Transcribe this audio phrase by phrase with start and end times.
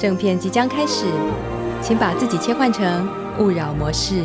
[0.00, 1.04] 正片即将开始，
[1.82, 3.06] 请把自己切换成
[3.38, 4.24] 勿扰模式。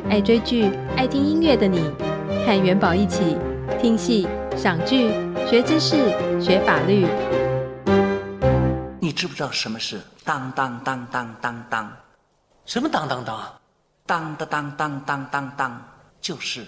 [0.11, 1.89] 爱追剧、爱听音乐的你，
[2.45, 3.37] 和元宝一起
[3.81, 5.09] 听戏、赏剧、
[5.49, 5.95] 学知识、
[6.37, 7.07] 学法律。
[8.99, 11.89] 你知不知道什么是当当当当当当？
[12.65, 13.39] 什么当当当？
[14.05, 15.81] 当当当当当当当，
[16.19, 16.65] 就是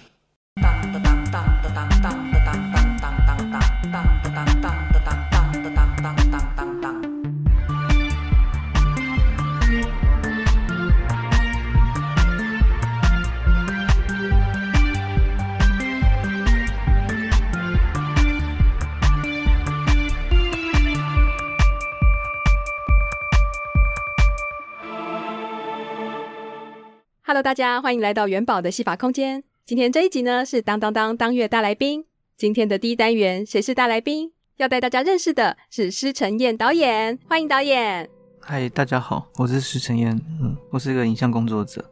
[27.53, 29.44] 大家欢迎来到元宝的戏法空间。
[29.64, 32.03] 今天这一集呢是当当当当月大来宾。
[32.36, 34.31] 今天的第一单元，谁是大来宾？
[34.58, 38.09] 要带大家认识的是施承彦导演，欢迎导演。
[38.40, 41.88] 嗨，大家好，我是施承彦，嗯，我是一个影像工作者。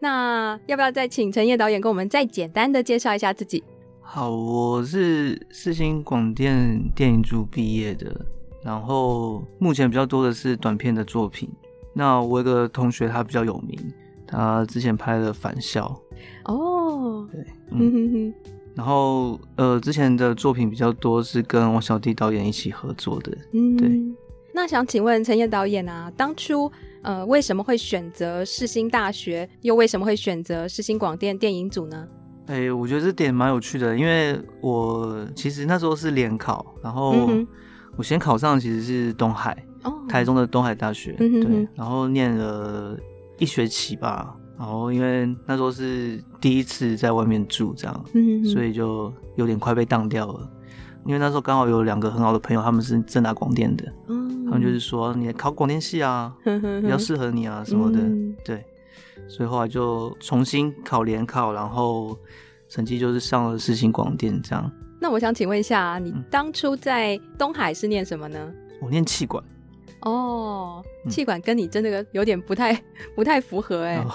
[0.00, 3.64] 那要不要再请陈彦导演跟我们再简单的介绍一下自己？
[4.02, 8.14] 好，我是四星广电电影组毕业的，
[8.62, 11.48] 然后目前比较多的是短片的作品。
[11.94, 13.78] 那我有个同学他比较有名。
[14.26, 16.00] 他之前拍了《返校》
[16.52, 18.32] 哦，对，嗯。
[18.74, 23.90] 然后呃，之前的作品比较多是跟王小弟导演一起合作的，嗯，对。
[24.52, 26.70] 那想请问陈彦导演啊，当初
[27.00, 32.06] 呃为什么会选择世新大学，又为什么会选择世新广电电影组呢？
[32.48, 37.30] 哎、欸，我觉得这点蛮有趣的，因为我其实那时候是联考，然后
[37.96, 42.94] 我先考上其实是东海，哦，台中的东海大学，对，然后念了。
[43.38, 50.50] 一学期吧，然后因为那时候是第一次在外面住，这样，嗯、所以就有点快被当掉了。
[51.04, 56.34] 因为那时候刚好有两个很好的朋友，他们是正大广电的，嗯、他们就是说你考广电系啊，
[56.82, 58.64] 比较适合你啊什么的，嗯、对。
[59.28, 62.16] 所以后来就重新考联考，然后
[62.68, 64.70] 成绩就是上了世新广电这样。
[65.00, 68.38] 那我想请问一下，你当初在东海是念什么呢？
[68.80, 69.42] 我念气管。
[70.00, 72.74] 哦，气管跟你真的有点不太
[73.14, 74.12] 不太符合哎、哦，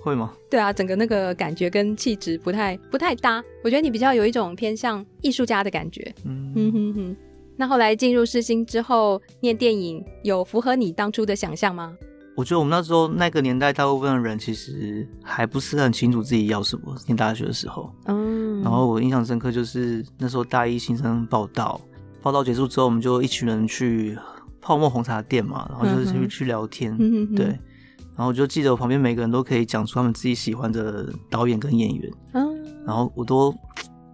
[0.00, 0.32] 会吗？
[0.50, 3.42] 对啊，整个那个感觉跟气质不太不太搭。
[3.62, 6.14] 我觉得你比较有一种偏向艺术家的感觉。
[6.24, 7.16] 嗯哼哼哼。
[7.56, 11.96] 那后来进入世新之后念电影，有符合你当初的想象吗？
[12.36, 16.96] 我觉得我们那时候那个年代，大部分的人其实还不是很清楚自己要什么。
[17.06, 21.80] 念大学的时候，嗯，然后我印象深刻就是那时候大一新生报道，
[22.20, 24.18] 报道结束之后，我们就一群人去。
[24.64, 33.54] 泡沫红茶店嘛，然后就是去去聊天，嗯、对，然后我就记得我旁边每个人都可以讲出他们自己喜欢的导演跟演员，嗯，然后我都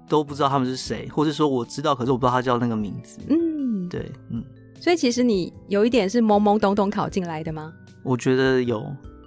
[0.08, 4.42] 都不知道他们是谁，或者说我知道，可是我不知道他叫那个名字，嗯，对，嗯，
[4.80, 7.72] 所以其实你有一点是懵懵懂懂考进来的吗？
[8.02, 8.80] 我觉得有，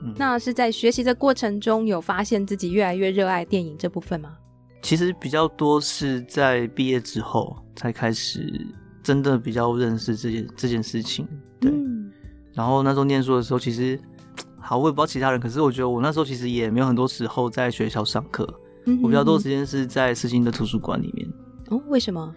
[0.04, 4.36] 嗯，那是在学习的过程中有发现自己越来越热爱电影这部分吗？
[4.82, 8.68] 其实比较多是在毕业之后才开始。
[9.04, 11.28] 真的比较认识这件这件事情，
[11.60, 11.70] 对。
[11.70, 12.12] 嗯、
[12.54, 14.00] 然后那时候念书的时候，其实
[14.60, 18.48] 好，我也不知道其他人，可是我觉得我那时候其实也没有很多时候在学校上课，
[18.86, 21.28] 嗯、我比较多时间是在世新的图书馆里面。
[21.70, 22.34] 哦，为什么？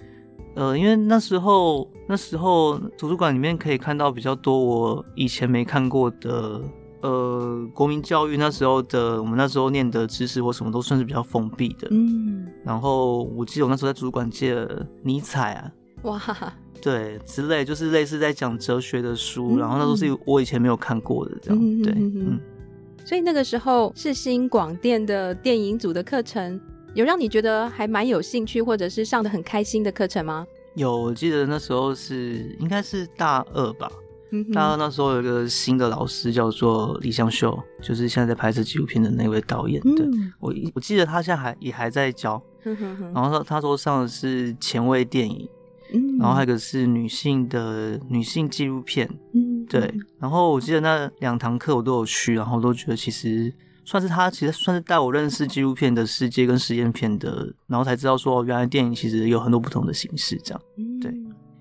[0.57, 6.63] 呃，因为那时候那时候图书馆里面可以看到比较多我以前没看过的，
[7.03, 15.71] 呃，国民教育那时候的我们那时候念的知识或什么都算是比较封闭的，嗯，然后我记得我那时候在图书馆借了尼采啊，
[16.03, 16.21] 哇，
[16.81, 22.41] 对，之类就是类似在讲哲学的书，嗯、然后那都是我以前没有看过的，这样，嗯、对，嗯。
[23.05, 26.61] 所以那个时候是新广电的电影组的课程，
[26.95, 30.47] 有让你觉得还蛮有兴趣，或者是上的很开心的课程吗？
[30.75, 33.91] 有，我记得那时候是应该是大二吧。
[34.33, 39.81] 嗯，大二那时候有一个新的老师叫做李相秀，就是现在在拍摄纪录片的那位导演。
[39.95, 40.05] 对，
[40.41, 42.43] 我我记得他现在还也还在教。
[43.15, 45.49] 然后他他说上的是前卫电影，
[46.19, 49.09] 然后还有一个是女性的女性纪录片。
[49.35, 49.93] 嗯，对。
[50.19, 53.53] 然后我记得那两堂课我都有去，然后都觉得其实
[53.85, 60.61] 算是他其实算是带我认识纪录片的世界跟实验片的，然后才知道说原来电影其实有很多不同的形式这样。
[61.01, 61.13] 对。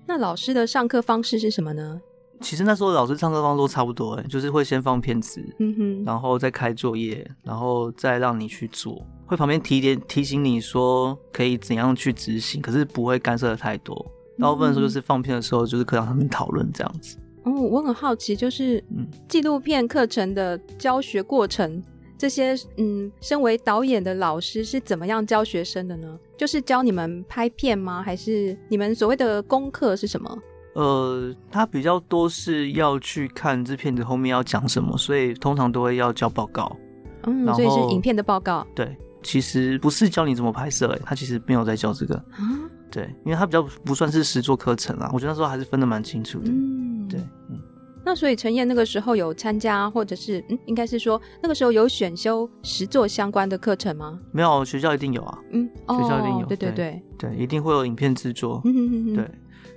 [0.06, 2.00] 那老师的上课方式是什么呢？
[2.42, 14.04] 其实那时候老师上课方式都差不多，哎，就是会先放片子，嗯哼，然后再开作业，然后再让你去做，会旁边提点提醒你说可以怎样去执行，可是不会干涉的太多。
[14.38, 17.16] 大部分时候就是放片的时候，就是课堂上面讨论这样子。
[17.44, 18.82] 哦，我很好奇，就是
[19.28, 21.82] 纪录片课程的教学过程，
[22.18, 26.18] 这些嗯，身为导演的老师是怎么样教学生的呢？
[26.36, 28.02] 就是教你们拍片吗？
[28.02, 30.38] 还是你们所谓的功课是什么？
[30.74, 36.76] 呃，他比较多是要去看这片子后面要讲什么，所以通常都会要交报告。
[37.22, 38.66] 嗯，所以是影片的报告。
[38.74, 42.22] 对，其实不是教你怎么拍摄，哎，他其实没有在教这个。
[42.38, 46.46] 嗯，对，因为它比较不算是实作课程啊，我觉得那时候还是分的蛮清楚的。
[46.48, 47.20] 嗯，对，
[47.50, 47.60] 嗯。
[48.02, 54.18] 那所以陈燕那个时候有参加，或者是嗯，应该是说那个时候有选修实作相关的课程吗？
[54.32, 55.38] 没有，学校一定有啊。
[55.50, 56.46] 嗯，学校一定有。
[56.46, 58.62] 对对对对，一定会有影片制作。
[58.64, 59.14] 嗯哼哼哼。
[59.16, 59.24] 对。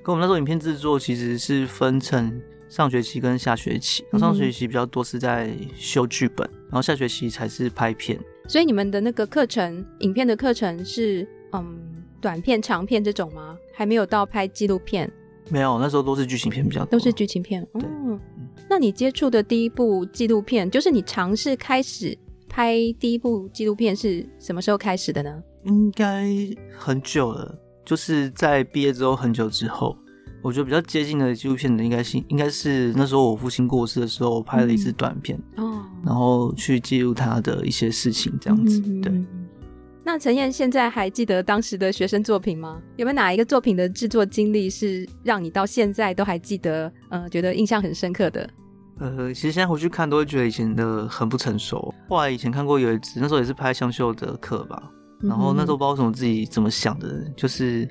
[0.01, 8.17] 跟我们那时候影片制作其实是分成上学期跟下学期，上学期比较多是在修剧本，然后下学期才是拍片。
[8.47, 11.77] 所以你们的那个课程，影片的课程是嗯
[12.21, 13.57] 短片、长片这种吗？
[13.73, 15.11] 还没有到拍纪录片？
[15.49, 17.63] 没有，那时候都是剧情片比较多，都是剧情片。
[17.73, 18.19] 哦，嗯，
[18.69, 22.15] 那你接触的第一部纪录片，就是你尝试开始
[22.47, 25.41] 拍第一部纪录片是什么时候开始的呢？
[25.63, 26.27] 应该
[26.77, 27.57] 很久了。
[27.83, 29.97] 就是在毕业之后很久之后，
[30.43, 38.79] 我觉得比较接近的纪录片的应该是应该是那时候我父亲过世的时候，我拍了一支短片，哦、嗯，然后去记录他的一些事情，这样子。
[38.85, 39.11] 嗯、对。
[40.11, 42.81] 那陈燕现在还记得当时的学生作品吗？
[42.95, 46.91] 有没有哪一个作品的制作经历是让你到现在都还记得？
[47.11, 48.49] 呃，觉得印象很深刻的？
[48.97, 51.93] 呃，其实现在回去看都会觉得以前的很不成熟。
[52.07, 54.81] 后来以前看过有一次，那时候也是拍香秀的课吧。
[55.21, 57.87] 然后那时候不知道为什么自己怎么想的，就是，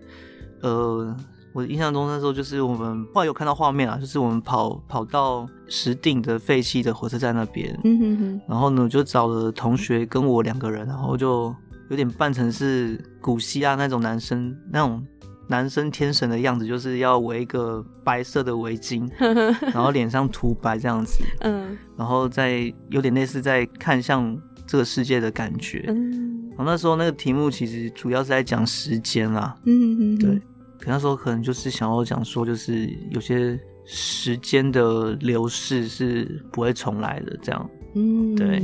[0.62, 1.17] 呃，
[1.55, 11.55] 我印象中那时候就是我们后来有看到画面啊，就是我们跑跑到石碇的废弃的火车站那边，嗯哼哼，然后呢就找了同学跟我两个人，然后就
[11.88, 15.05] 有点扮成是古希腊那种男生那种
[15.49, 19.08] 男生天神的样子，就是要围一个白色的围巾，
[19.73, 26.37] 然后脸上涂白这样子，嗯，然后再有点类似在看向这个世界的感觉，嗯。
[26.50, 30.34] 然后那时候那个题目其实主要是在讲时间啦，嗯嗯，对，
[30.81, 33.56] 可那时候可能就是想要讲说，就是有些
[33.87, 38.61] 时间的流逝是不会重来的，这样，嗯，对。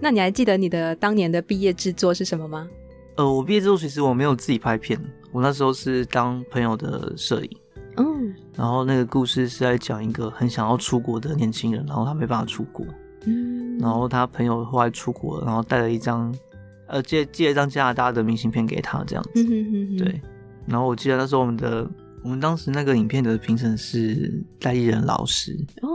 [0.00, 2.68] 那你还记得你的当年的毕业制作是什么吗？
[3.16, 4.98] 呃，我毕业之后其实我没有自己拍片，
[5.32, 7.50] 我那时候是当朋友的摄影，
[7.96, 12.86] 嗯，然后那个故事是在讲一个很想要出国的年轻人，然后他没办法出国，
[13.26, 16.34] 嗯，然后他朋友后来出国了，然后带了一张。
[16.90, 19.44] 呃，借借了一张加拿大的明信片给他，这样子，
[19.98, 20.18] 对。
[20.64, 21.86] 然后我记得那时候我们的，
[22.22, 25.54] 我们当时那个影片的评审是戴立忍老师。
[25.82, 25.88] 哦，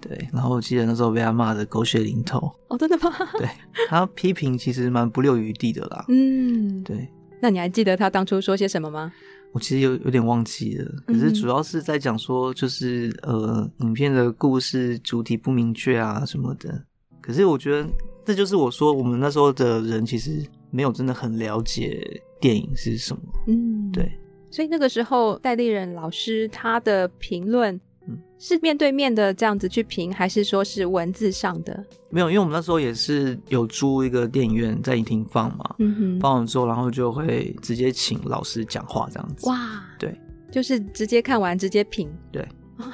[0.00, 0.28] 对。
[0.32, 3.12] 然后我记得那时候被他骂的狗血淋头哦，真的吗？
[3.38, 3.48] 对，
[3.88, 7.08] 他批评其实蛮不留余地的啦，嗯，对。
[7.40, 9.12] 那你还记得他当初说些什么吗？
[9.52, 16.84] 我其实有有点忘记了，可是主要是在讲说，就是呃，影片的故事主题不明确啊什么的。
[17.20, 17.88] 可是我觉得。
[18.22, 23.22] 这就是我说，我们那时候的人其实没有真的很了解电影是什么。
[23.48, 24.12] 嗯，对。
[24.50, 31.84] 所以那个时候，戴立人老师他的评论，嗯，是面对面的这样子去评，还是说是文字上的？
[32.10, 35.74] 没有，因为我们那时候也是有租一个电影院在影厅放嘛。
[35.78, 36.20] 嗯哼。
[36.20, 39.46] 放完之后，然后就会直接请老师讲话这样子。
[39.48, 40.14] 哇，对，
[40.50, 42.10] 就是直接看完直接评。
[42.32, 42.46] 对。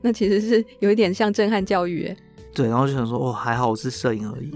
[0.00, 2.16] 那其实是有一点像震撼教育耶。
[2.54, 4.50] 对，然后就想说，哦，还好我是摄影而已。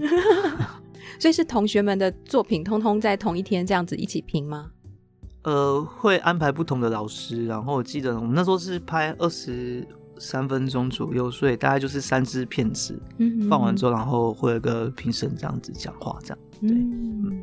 [1.19, 4.71] 所以是同学们的作品，通通在同一天这样子一起评吗？
[5.43, 7.45] 呃，会安排不同的老师。
[7.45, 12.99] 然后我记得我们那时候是拍二十三分钟左右，所以大概就是三支片子。
[13.17, 16.37] 嗯，放完之后，然后会有个评审这样子讲话，这样。
[16.61, 16.69] 对。
[16.71, 17.41] 嗯。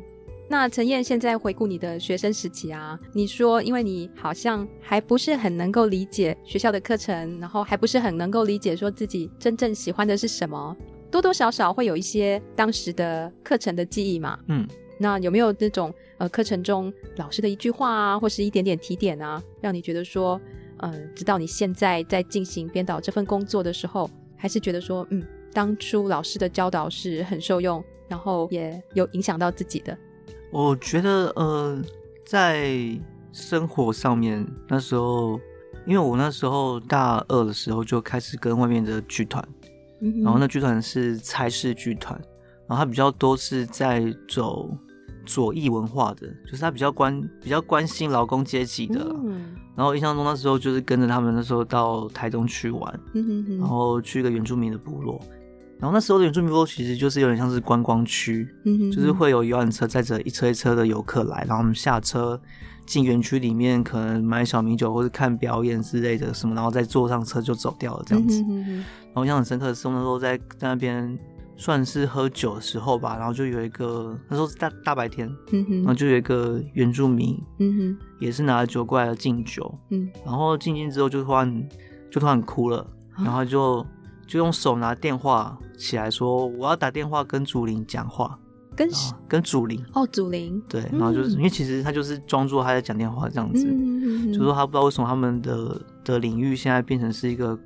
[0.49, 10.73] 那陈燕现在回顾你的学生时期啊，你说因为你好像还不是很能够理解学校的课程，然后还不是很能够理解说自己真正喜欢的是什么，
[11.11, 14.39] 多多少少会有一些当时的课程的记忆嘛。
[14.47, 14.65] 嗯，
[14.97, 20.39] 那有没有那种呃课程中老师的一句话啊，或是一点点提点啊，让你觉得说，
[20.77, 25.23] 嗯、呃，直到你现在在进行编导这份工作的时候，还是觉得说，嗯，
[25.53, 29.97] 当初老师的教导是很受用，然后也有影响到自己的。
[30.51, 31.81] 我觉得，呃，
[32.25, 32.69] 在
[33.31, 35.39] 生活上面，那时候，
[35.85, 39.47] 因为我那时候大二的时候就开始跟外面的剧团，
[40.01, 42.19] 嗯、然后那剧团是差事剧团，
[42.67, 44.69] 然后他比较多是在走
[45.27, 49.05] 左翼文化的，就是他比较关比较关心劳工阶级的。
[49.25, 55.21] 嗯、然后印象中那时候就是跟着他们那时候到台东去玩，嗯、然后去一个原住民的部落。
[55.79, 62.41] 然后那时候的原住民部落其实就是有点像是观光区，嗯、哼哼就是会有游览车载着一车一车的游客来，然后我们下车
[62.87, 68.41] 进园区里面，可能买小米酒或者看表演之类的什么，然后再坐上车就走掉了这样子。
[68.41, 71.19] 嗯、哼哼然后印象很深刻的是，我那时候在在那边
[71.57, 75.77] 算是喝酒的时候吧，然后就有一个那时候是大大白天，嗯、哼。
[75.77, 77.97] 然后就有一个原住民，嗯、哼。
[78.19, 81.69] 也是拿了酒过来敬酒，嗯、然后敬敬之后就突然
[82.09, 82.87] 就突然哭了，
[83.17, 83.85] 然后就。
[84.29, 88.37] 就用手拿电话起来说：“我要打电话跟祖林讲话，
[88.75, 88.89] 跟
[89.25, 97.57] 跟祖林哦，祖林对，然后就是、嗯、因为其实他就是装作他在讲电话这样子，嗯嗯嗯、就说他不知道为什么他们的的领域现在变成是一个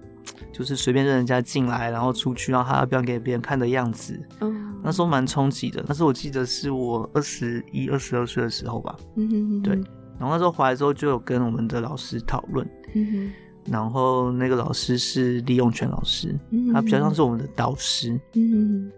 [0.51, 4.19] 就是随便让人家进来，然后出去，然后他要表演给别人看的样子。
[4.41, 5.83] 嗯，那时候蛮冲击的。
[5.87, 8.95] 那时候我记得是我二十一、二十二岁的时候吧。
[9.15, 9.75] 嗯哼哼，对。
[10.19, 12.67] 然后那时候回来之后就有跟我们的老师讨论。
[12.93, 13.31] 嗯哼。
[13.71, 18.19] 然后那个老师是李永全老师，嗯、他比较像是我们的导师。
[18.33, 18.91] 嗯，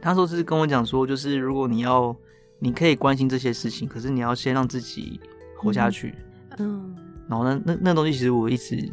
[0.00, 2.14] 他说是跟我讲说，就是如果你要，
[2.60, 5.20] 你可以关心这些事情，可是你要先让自己
[5.56, 6.14] 活下去。
[6.58, 6.94] 嗯，
[7.28, 8.88] 然后呢，那那东西其实我一直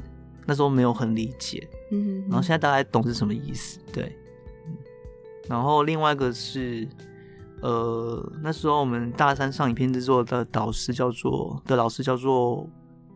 [0.47, 1.67] 那时候没有很理解。
[1.93, 3.79] 嗯，然后现在大概懂是什么意思。
[3.93, 4.11] 对。
[5.47, 6.87] 然后另外一个是，
[7.61, 12.67] 呃，那时候我们大三上影片制作的导师叫做的老师叫做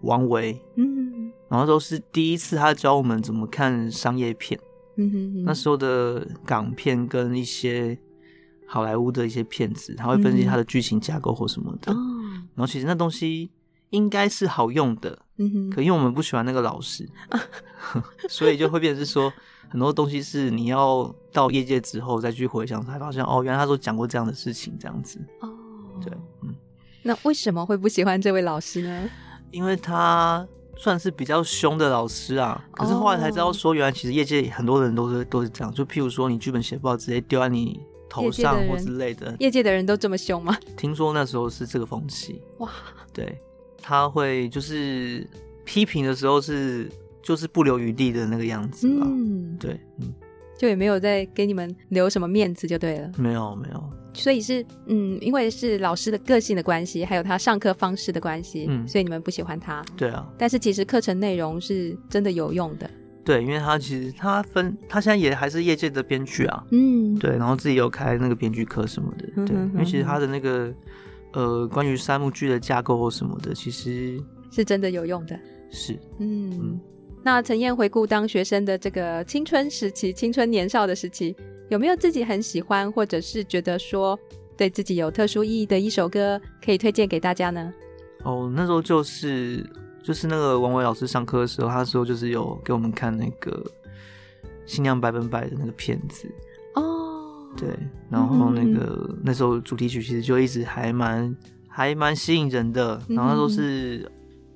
[0.02, 0.60] 王维。
[0.76, 1.32] 嗯。
[1.50, 4.60] 然后都是第一次，他教我们怎么看商业片。
[4.98, 5.44] 嗯哼哼。
[5.46, 7.98] 那时候的港片跟一些
[8.66, 11.94] 好莱坞的一些片子，他会分析他的剧情架构或什么的。
[11.94, 12.48] 嗯。
[12.54, 13.50] 然后其实那东西
[13.90, 15.18] 应该是好用的。
[15.38, 15.70] 嗯哼。
[15.70, 17.08] 可因为我们不喜欢那个老师，
[18.30, 19.32] 所以就会变成是说，
[19.70, 25.20] 很多东西是你要到业界之后再去回想，才发现哦，原来他说讲过这样的事情，这样子。
[25.42, 25.50] 哦。
[26.04, 26.12] 对，
[26.44, 26.56] 嗯。
[27.04, 29.10] 那为什么会不喜欢这位老师呢？
[29.52, 30.48] 因为他。
[30.80, 39.36] 算是比较凶的老师啊，可是后来才知道说，原来其实业界很多人都是都是这样，就譬如说你剧本写不好，直接丢在你头上或之类的。
[39.40, 40.56] 业界的人都这么凶吗？
[40.78, 42.44] 听说那时候是这个风气。
[42.60, 42.70] 哇，
[43.12, 43.42] 对，
[43.88, 45.26] 他会就是
[45.64, 46.92] 批评的时候是
[47.24, 49.08] 就是不留余地的那个样子吧？
[49.10, 50.14] 嗯，对，嗯，
[50.58, 53.10] 就也没有再给你们留什么面子就对了。
[53.18, 53.82] 没有，没有。
[54.14, 59.82] 所以是嗯，因为是老师的个性的关系，还有他上课方式的关系，嗯，所以你们不喜欢他。
[59.96, 62.90] 对啊，但是其实课程内容是真的有用的。
[63.24, 70.74] 对，因为他其实他分，他现在也还是业界的编剧啊，嗯，对，然后自己有开那个编剧课什么的，对，嗯哼哼，因为其实他的那个
[71.38, 75.40] 呃，关于三幕剧的架构或什么的，其实是真的有用的。
[75.70, 76.80] 是，嗯，嗯，
[77.24, 81.36] 那陈燕回顾当学生的这个青春时期，青春年少的时期。
[81.70, 84.18] 有没有自己很喜欢，或者是觉得说
[84.56, 87.72] 对自己有特殊意义的一首歌，可以推荐给大家呢？
[88.24, 89.64] 哦，那时候就是
[90.02, 93.52] 就是那个王伟老师上课的时候，他说就是有给我们看那个
[94.66, 96.28] 《新娘百分百》的那个片子
[96.74, 97.07] 哦。
[97.58, 97.68] 对，
[98.10, 101.36] 然后那个、那时候主题曲其实就一直还蛮
[101.68, 103.02] 还蛮吸引人的。
[103.10, 104.12] 然后那时候是、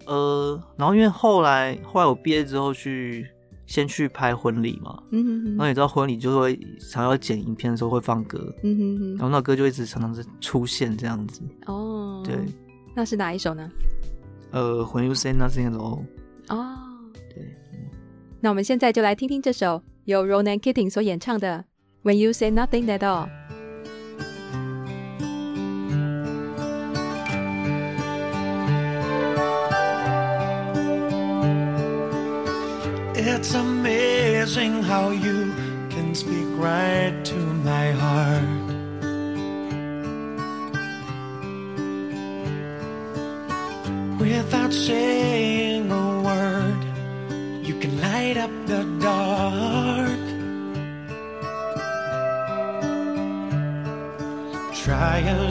[0.06, 3.28] 呃，然后因为后来后来我毕业之后去。
[3.68, 11.42] 先去拍婚礼嘛，嗯哼哼，然后你知道婚礼就会常要剪影片的时候会放歌，嗯哼哼，然后那歌就一直常常是出现这样子。
[11.68, 12.36] 哦，对，
[12.94, 13.72] 那是哪一首呢？
[14.52, 16.04] 呃，When You Say Nothing at All。
[16.50, 16.78] 哦，
[17.34, 17.80] 对，嗯，
[18.42, 21.64] 那我们现在就来听听这首由 Ronan Keating 所演唱的
[22.04, 23.30] When You Say Nothing at all.
[33.14, 35.54] It's amazing how you
[35.90, 38.72] can speak right to my heart.
[44.20, 45.61] Without saying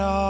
[0.00, 0.29] at all.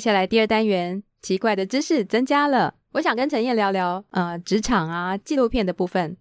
[0.00, 2.72] 接下来第二单元，奇怪的知识增加了。
[2.92, 6.16] 我想跟陈燕聊聊，呃，职场啊，纪录片的部分。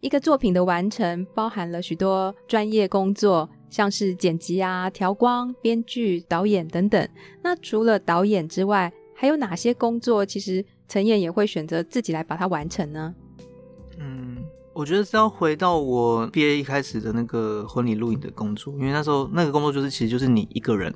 [0.00, 7.08] 一个作品的完成，包含了许多专业工作，像是剪辑啊、调光、编剧、导演等等。
[7.40, 13.14] 那除了导演之外，还有哪些工作，其实陈燕也会选择自己来把它完成呢？
[14.00, 14.29] 嗯。
[14.72, 20.94] 我觉得是要回到我毕业一开始的那个婚礼录影的工作，因为那时候那个工作就是其实就是你一个人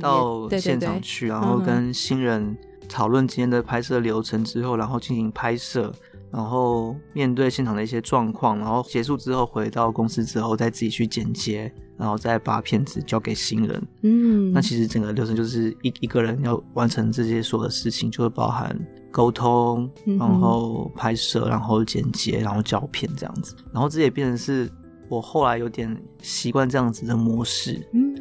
[0.00, 2.56] 到现场去，嗯、然后跟新人
[2.88, 5.92] 讨论今天的拍摄流程之后，然后进行拍摄，
[6.30, 13.82] 然后面对现场的一些状况，然后结束之后回到公司之后再自己去剪接，然后再把片子交给新人。
[14.02, 18.76] 嗯，那其实整个流程就是一一个人要完成这些所有的事情，就会包含。
[19.14, 24.66] 沟通，然后拍摄，然后剪接，然后胶片这样子，然后这也变成是
[25.10, 28.14] 我后来有点习惯这样子的模式，嗯，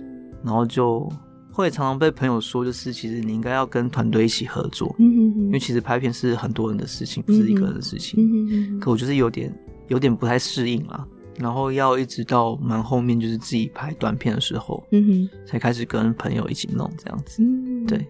[0.44, 1.10] 然后就
[1.50, 18.06] 会常常被朋友说，就是其实你应该要跟团队一起合作，嗯因为其实拍片是很多人的事情，不是一个人的事情，嗯可我就是有点有点不太适应嘛，然后要一直到蛮后面就是自己拍短片的时候，嗯哼，才开始跟朋友一起弄这样子，嗯，对。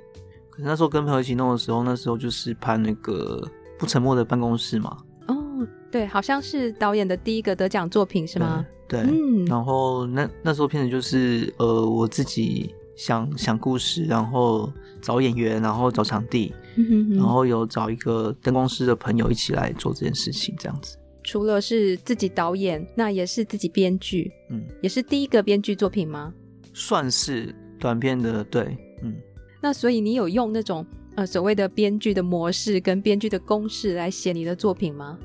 [0.58, 3.42] 那时候跟朋友一起弄的时候，那时候就是拍那个
[3.80, 4.96] 不沉默的办公室嘛。
[5.28, 8.64] 哦，对，好像是导演的第一个得奖作品是吗？
[8.88, 9.00] 对。
[9.48, 20.98] 然后那那时候片子就是呃，我自己想想故事，然后找演员，然后找场地，嗯、哼哼然后有找一个灯光师的朋友一起来做这件事情，这样子。
[21.24, 26.34] 除了是自己导演，那也是自己编剧，嗯，也是第一个编剧作品吗？
[26.74, 29.16] 算是短片的，对，嗯。
[29.62, 35.20] 那所以你有用那种呃所谓的编剧的模式跟编剧的公式来写你的作品吗？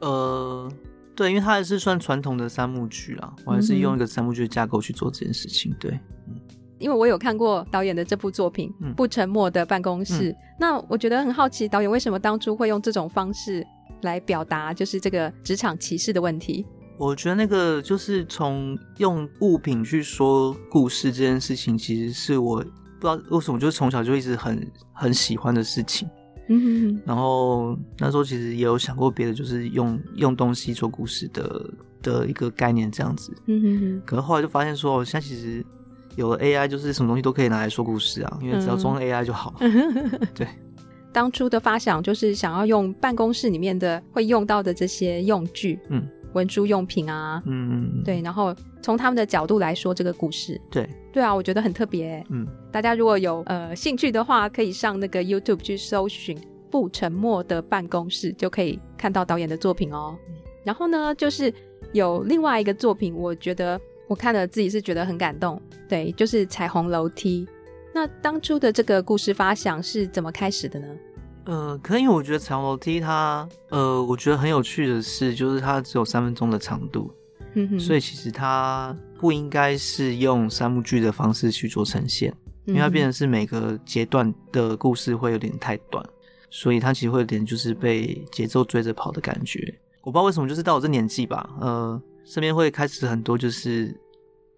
[0.00, 0.70] 呃，
[1.16, 5.74] 对，因为它还是算传统的三幕剧啊，我还是用一个三幕剧的架构去做这件事情。
[5.80, 5.90] 对，
[6.28, 6.38] 嗯，
[6.78, 13.66] 因为我有看过导演的这部作品《嗯、不沉默的办公室》，嗯，那我觉得很好奇，导演为什么当初会用这种方式
[14.02, 16.66] 来表达，就是这个职场歧视的问题？
[16.96, 22.64] 我觉得那个就是从用物品去说故事这件事情，其实是我。
[23.00, 26.08] 不知道为什么，就是从小就一直很很喜欢的事情。
[26.48, 27.02] 嗯哼哼。
[27.06, 31.70] 然后那时候其实也有想过别的，就是用用东西做故事的
[32.02, 33.32] 的一个概念这样子。
[33.46, 34.02] 嗯哼哼。
[34.04, 35.64] 可是后来就发现说，现在其实
[36.16, 39.54] 有了 AI，就是什么东西都可以拿来说故事啊，因为只要装 AI 就好。
[39.60, 40.10] 嗯。
[40.34, 40.48] 对。
[41.18, 45.80] 当初的发想就是想要用办公室里面的会用到的这些用具。
[45.88, 46.08] 嗯。
[46.34, 56.36] 文书用品啊，嗯，对，然后从他们的角度来说这个故事，对，对啊，我觉得很特别，嗯，大家如果有呃兴趣的话，可以上那个 YouTube 去搜寻
[56.70, 60.16] 《不沉默的办公室》，就可以看到导演的作品哦。
[60.62, 61.52] 然后呢，就是
[61.92, 67.46] 有另外一个作品，我觉得我看了自己是觉得很感动，对，就是《彩虹楼梯》。
[67.94, 70.86] 那当初的这个故事发想是怎么开始的呢？
[71.48, 77.10] 呃，可能因为我觉得彩虹楼梯它，呃，我觉得很有趣的是，就是它只有三分钟的长度，
[77.80, 82.30] 所以其实它不应该是用三幕剧的方式去做呈现，
[82.66, 86.04] 因为它变成是每个阶段的故事会有点太短，
[86.50, 89.74] 所以它其实会有点就是被节奏追着跑的感觉。
[90.02, 93.98] 我不知道为什么，就是到我这年纪吧，呃，身边会开始很多就是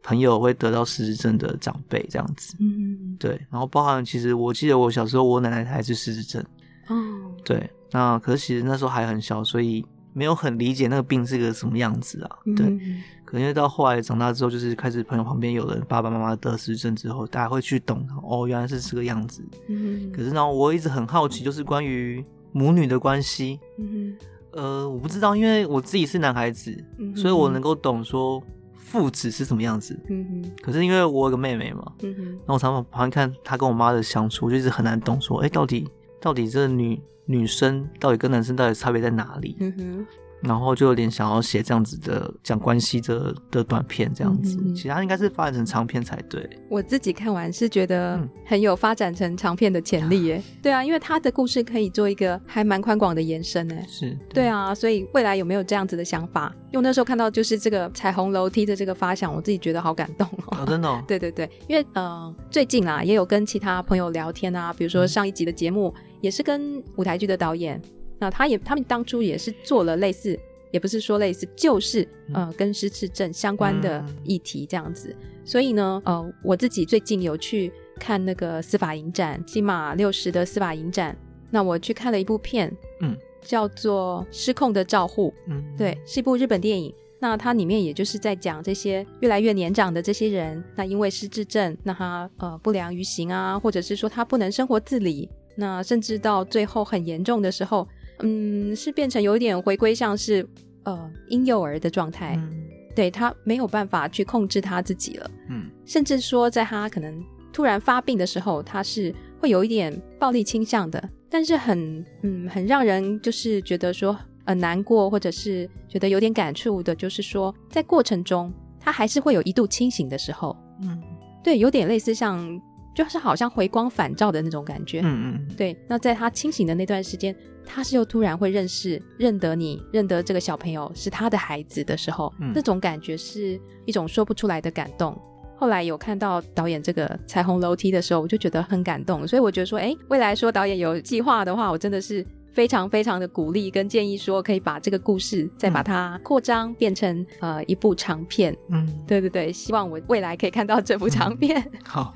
[0.02, 6.44] 朋友会得到失智症的长辈这样子，嗯，对，然后包含其实我记得我小时候我奶奶她还是失智症。
[6.90, 12.30] 哦，对，那可是其实那时候还很小，所以没有很理解那个病是个什么样子啊。
[12.56, 12.80] 对，嗯、
[13.24, 19.42] 可能因为到后来长大之后，就是开始朋友旁边有人爸爸妈妈得失症之后，大家会去懂哦，原来是这个样子。
[19.68, 23.60] 嗯，可是呢，我一直很好奇，就是关于母女的关系。
[23.78, 24.16] 嗯
[24.52, 28.42] 呃，我不知道，因为我自己是男孩子，嗯、所以我能够懂说
[28.74, 29.96] 父子是什么样子。
[30.08, 35.88] 嗯哼，可是因为我有个妹妹嘛，嗯哼，然后我常常旁边看她跟我妈的相处，我就一直很难懂说，哎，到底。
[36.20, 39.56] 到底这女女生到底跟男生到底差别在哪里？
[39.60, 40.06] 嗯哼，
[40.42, 46.48] 然后就有点想要写这样子的讲关系的的短片这样子，嗯、其他应该是发展成长片才对。
[46.68, 50.36] 我自己看完是觉得很有发展成长片的潜力耶。
[50.38, 53.76] 嗯、对啊，因为他的故事可以做一个还蛮宽广的延伸呢。
[53.86, 56.50] 是对，对啊，所以未来有没有这样子的想法？
[56.72, 60.58] 因为那时候看到就是这个彩虹楼梯的这个发想，我自己觉得好感动哦。
[60.62, 61.02] 哦真的、哦？
[61.06, 65.94] 对对对，因为呃最近啊也有跟其他朋友聊天啊，比如说上一集的节目。
[65.96, 67.80] 嗯也是跟舞台剧的导演，
[68.18, 70.38] 那他也他们当初也是做了类似，
[70.70, 75.14] 也不是说类似，就是呃跟失智症相关的议题这样子。
[75.18, 81.16] 嗯、所以呢，呃，我自己最近有去看那个司法影展，金马六十的司法影展，
[81.50, 86.94] 那我去看了一部片，嗯，叫做《失控的照护》，嗯，对，是一部日本电影。
[87.22, 95.28] 那它里面也就是在讲这些越来越年长的这些人，那因为失智症，那他呃不良于行啊，或者是说他不能生活自理。
[95.56, 97.86] 那甚至到最后很严重的时候，
[98.20, 100.46] 嗯，是变成有点回归像是
[100.84, 120.56] 呃婴幼儿的状态，嗯、对，他没有办法去控制他自己了，嗯，甚至说在他可能突然发病的时候，他是会有一点暴力倾向的，但是很嗯很让人就是觉得说呃难过，或者是觉得有点感触的，就是说在过程中他还是会有一度清醒的时候。
[120.82, 121.02] 嗯，
[121.42, 122.60] 对，有点类似像。
[122.94, 125.76] 就是好像回光返照的那种感觉，嗯嗯，对。
[125.88, 135.16] 那在他清醒的那段时间，他是又突然会认识、认得你、认得这个小朋友是他的孩子的时候，嗯、那种感觉是一种说不出来的感动。
[135.56, 139.26] 后来有看到导演这个彩虹楼梯的时候，我就觉得很感动。
[139.28, 148.56] 所以我觉得说，哎，未来说导演有计划的话，我真的是非常非常的鼓励跟建议，说可以把这个故事再把它扩张变成呃一部长片。
[148.70, 151.60] 嗯，对对对，希望我未来可以看到这部长片。
[151.60, 152.14] 嗯、好。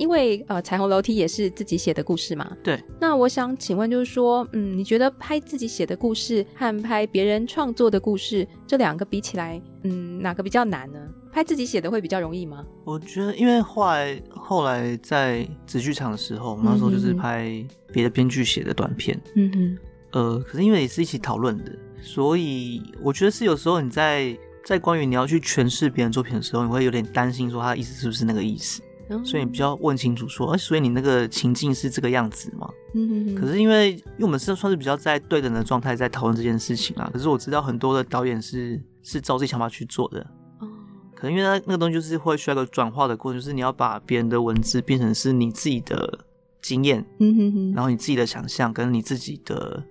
[0.00, 2.56] 因为呃，彩虹楼梯也是自己写的故事嘛。
[2.62, 2.82] 对。
[2.98, 10.98] 那我想请问，就是说，嗯，你觉得拍自己写的故事和拍别人创作的故事这两个比起来，嗯，哪个比较难呢？
[11.30, 12.64] 拍自己写的会比较容易吗？
[12.84, 19.20] 我觉得，因为后来后来在紫剧场的时候，我们那时候就是拍别的编剧写的短片。
[19.36, 19.78] 嗯哼。
[20.12, 28.82] 呃，可是因为也是一起讨论的，所以我觉得是有时候你在在关于你要去诠释别人作品的时候，你会有点担心，说他的意思是不是那个意思。
[29.24, 32.68] 所以你比较问清楚说，哎，所以你那个情境是这个样子吗？
[32.94, 33.34] 嗯哼哼。
[33.34, 37.10] 可是因为，因为我们是算是比较在对等的状态在讨论这件事情啊。
[37.12, 40.20] 可是我知道很多的导演是是照自己想法去做的。
[40.60, 40.68] 哦。
[41.14, 46.24] 可能因为那那个东西就是会需要一个转化的过程，就是你要把别人的文字变成是你自己的
[46.62, 47.72] 经验，嗯哼哼。
[47.72, 49.82] 然后你自己的想象跟你自己的。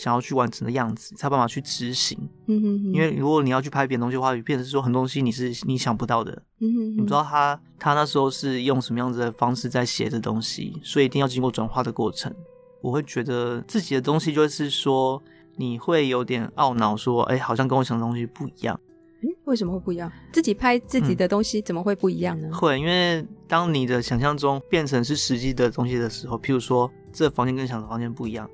[0.00, 2.16] 想要去完成的样子，才有办法去执行。
[2.46, 2.92] 嗯哼哼。
[2.94, 6.30] 因为如果你要去拍别的东西的话，变成是说很多东西你是你想不到的。
[6.60, 6.92] 嗯哼哼。
[6.92, 12.32] 你不知道他他那时候是用什么样子的方式在写这东西，所以一定要经过转化的过程。
[12.80, 15.20] 我会觉得自己的东西就是说，
[15.56, 18.78] 你会有点懊恼，说，哎，好像跟我想的东西不一样。
[19.20, 20.08] 嗯，为什么会不一样？
[20.32, 22.48] 自己拍自己的东西怎么会不一样呢？
[22.48, 28.48] 嗯，会，因为当你的想象中变成是实际的东西的时候，譬如说这房间跟想的房间不一样。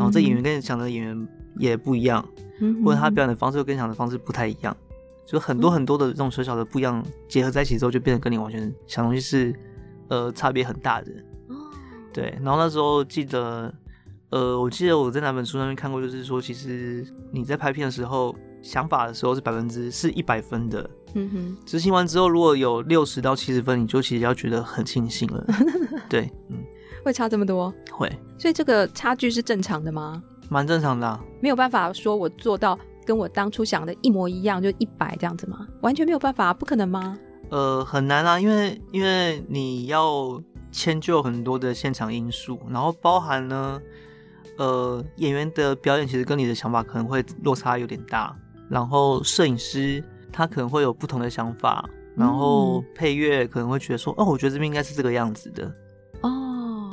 [0.00, 2.26] 然后这演员跟你想的演员也不一样，
[2.62, 4.74] 嗯，或者他表演的方式又跟你想的方式不太一样，
[5.26, 9.54] 就很多很多的这种小小的不一样结合在一起之后，就变得跟你完全想东西是
[10.08, 11.12] 呃差别很大的。
[12.14, 12.34] 对。
[12.42, 13.70] 然后那时候记得，
[14.30, 21.56] 呃，我记得我在哪本书上面看过，就是说，其实你在拍片的时候，想法的时候是百分之是一百分的，嗯哼。
[21.66, 25.44] 执行完之后，如果有六十到七十分，你就其实要觉得很庆幸了。
[26.08, 26.59] 对，嗯。
[27.04, 27.72] 会差这么多？
[27.90, 30.22] 会，所以这个差距是正常的吗？
[30.48, 35.66] 蛮正常的啊，没有办法说我做到跟我当初想的一模一样，就一百这样子吗？
[35.80, 37.16] 完全没有办法，不可能吗？
[37.50, 43.80] 呃，很难啊，因为因为你要迁就很多的现场因素，然后包含呢，
[44.58, 48.36] 呃，演员的表演其实跟你的想法可能会落差有点大，
[48.68, 55.72] 然后摄影师他可能会有不同的想法，然后配乐可能会觉得说，哦，我觉得这边应该是这个样子的。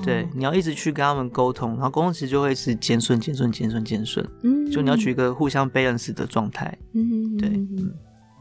[0.03, 4.25] 对，你要一直去跟他们沟通，然后沟通其实就会是减损、减损、减损、减损。
[4.43, 6.77] 嗯，就你要取一个互相 balance 的状态。
[6.93, 7.49] 嗯，对。
[7.49, 7.93] 嗯，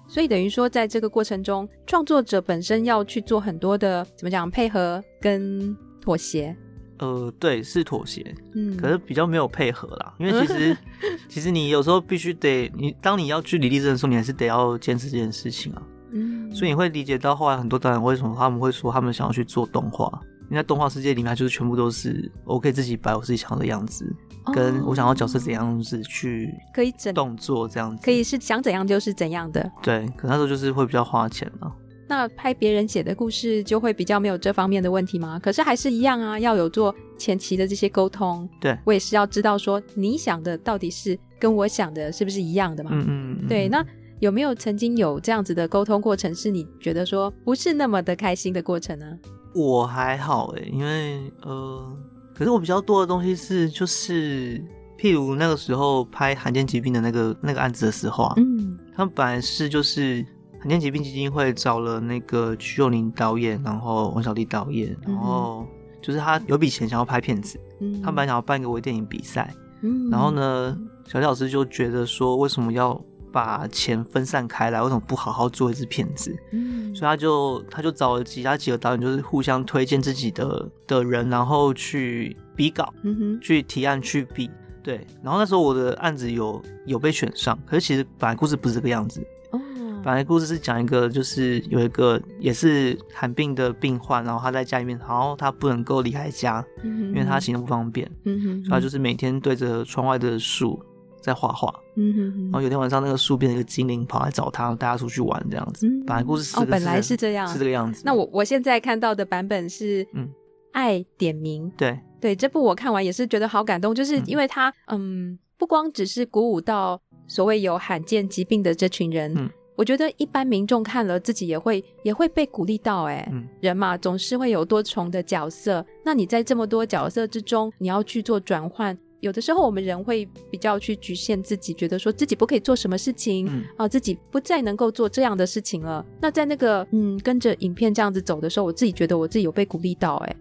[0.07, 6.55] 所以等于说，在这个过程中，创作者本身要去做很多的怎么讲配合跟妥协。
[6.99, 8.35] 呃，对，是妥协。
[8.55, 10.77] 嗯，可是比较没有配合啦，因为其实
[11.29, 15.83] 其实你有时候必须得，你当你要据理力争的时候，你还是得要坚持这件事情啊。
[16.13, 20.21] 嗯，所以你会理解到后来很多导演为什么他们会说他们想要去做动画。
[20.51, 24.07] 因为在动画世界里面，就是全部都是我可以自己摆我自己想要的样子，
[24.45, 29.71] 哦，跟我想要角色怎样子去可以整动作这样子，可以是想怎样就是怎样的。
[29.83, 31.73] 对，可那时候就是会比较花钱了。
[32.09, 35.41] 那拍别人写的故事就会比较没有这方面的问题吗？
[35.41, 38.49] 可是还是一样啊，要有做前期的这些沟通。
[38.61, 42.91] 对，我也是要知道说你想的到底是跟我想的是不是一样的嘛？
[42.93, 43.49] 嗯嗯，嗯。
[43.49, 43.85] 对，那
[44.21, 49.19] 有没有曾经有这样子的沟通过程，是你觉得说不是那么的开心的过程呢？
[49.57, 51.97] 我还好诶，因为呃，
[52.35, 54.63] 可是我比较多的东西是，就是
[54.99, 60.23] 譬如那个时候拍罕见疾病的那个那个案子的时候啊，嗯，他们本来是就是
[60.61, 65.67] 罕见疾病基金会找了那个瞿友宁导演，然后王小弟导演，然后
[66.03, 73.03] 就是他有笔钱想要拍片子，嗯，他本来想要办一个微电影比赛，嗯，然后呢，小弟老师就觉得说，为什么要
[73.37, 76.35] 把钱分散开来，为什么不好好做一支片子？
[76.53, 84.51] 嗯，所以他就他就找了其他几个导演，就是互相推荐自己的的人，然后去比稿，嗯哼，去提案去比，
[84.83, 85.07] 对。
[85.23, 89.21] 然后那时候我的案子有有被选上，可是其实本来故事不是这个样子。
[89.51, 89.61] 哦，
[90.03, 100.83] 本来故事是讲一个就是有一个也是罕病的病患，然后他在家里面，然后他不能够离开家，嗯，因为他行动不方便，嗯哼，所以他就是每天对着窗外的树。
[101.21, 105.87] 在画画，嗯哼哼，然后有天晚上，那个树变成一个精灵，跑来找他，带他出去玩，这样子。
[105.87, 108.03] 嗯、本来故事是哦，本来是这样，是这个样子。
[108.05, 110.29] 那我我现在看到的版本是，嗯，
[110.73, 111.99] 爱点名，对。
[112.19, 128.97] 对，这部我看完也是觉得好感动，就是因为他，嗯，嗯，不光只是鼓舞到所谓有罕见疾病的这群人，嗯，我觉得一般民众看了自己也会也会被鼓励到，哎，嗯，人嘛总是会有多重的角色，那你在这么多角色之中，你要去做转换。
[129.21, 136.05] 有的时候，我们人会比较去局限自己，觉得说自己不可以做什么事情，嗯、啊，自己不再能够做这样的事情了。
[136.21, 140.37] 那在那个嗯，跟着影片这样子走的时候，我自己觉得我自己有被鼓励到、欸，哎，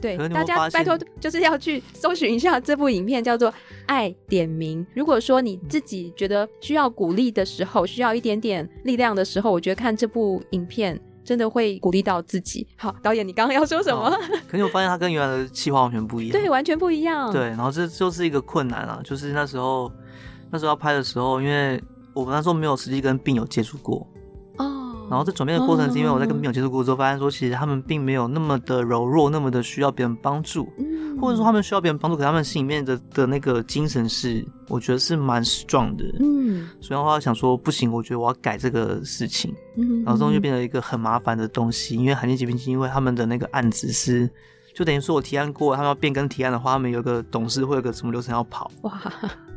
[0.00, 3.50] 对，大家拜托就是要去搜寻一下这部影片，叫做
[3.86, 4.84] 《爱点名》。
[4.94, 11.00] 如果说你自己觉得需要鼓励的时候，需要一点点力量的时候，我觉得看这部影片。
[11.28, 12.66] 真的会鼓励到自己。
[12.74, 14.10] 好，导演，你刚刚要说什么？
[14.50, 16.32] 可是我发现他跟原来的计划完全不一样。
[16.32, 17.30] 对，完全不一样。
[17.30, 19.92] 对，然后这就是一个困难啊，就是那时候
[20.50, 21.78] 那时候要拍的时候，因为
[22.14, 24.06] 我们那时候没有实际跟病友接触过。
[25.08, 30.68] 然后这转变的过程是因为我在跟朋友接触过之后，发现说其实他们并没有那么的柔弱，那么的需要别人帮助，
[31.20, 36.04] 或者说他们需要别人帮助，可他们心里面的的那个精神是，我觉得是蛮 strong 的。
[36.20, 39.54] 嗯，所以的话想说不行，我觉得我要改这个事情。
[39.76, 44.28] 嗯，然后这东西就变成一个很麻烦的东西，因为罕见疾病基金会他们的那个案子是，
[44.74, 48.70] 就等于说我提案过，他们要变更提案的话，他们有个董事会有个什么流程要跑。
[48.82, 48.92] 哇，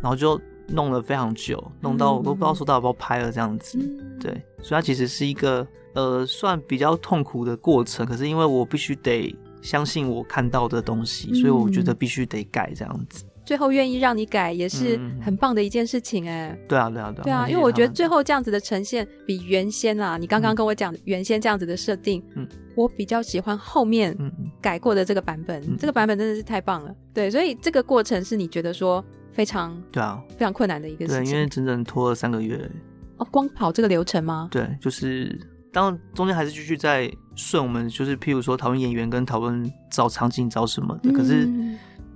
[0.01, 0.39] 然后就。
[0.73, 4.31] 弄了非常久，弄到我都不知道说到底要不要拍了这样子，嗯、对，
[4.61, 8.05] 所以它其实是一个呃算比较痛苦的过程。
[8.05, 13.25] 可是因为我必须得相信我看到的东西，嗯、所以我觉得必须得改这样子。
[13.43, 16.59] 最后愿意让你改也是很棒的一件事情哎、欸嗯。
[16.69, 17.23] 对啊，对啊，对啊。
[17.23, 24.15] 对啊，因为我觉得最后这样子的呈现比原先啊，你刚刚跟我讲原先这样子的设定，嗯，我比较喜欢后面
[24.61, 26.95] 改过的这个版本，嗯、这个版本真的是太棒了。
[27.13, 29.03] 对，所以这个过程是你觉得说。
[29.31, 31.23] 非常对啊，非常困难的一个事情。
[31.23, 32.69] 对，因为整整拖了三个月。
[33.17, 34.47] 哦，光跑这个流程吗？
[34.51, 35.39] 对，就是
[35.71, 41.11] 当然中间还是继续在顺我们，就是譬如说讨论演员跟讨论找场景找什么的。
[41.11, 41.49] 嗯、可是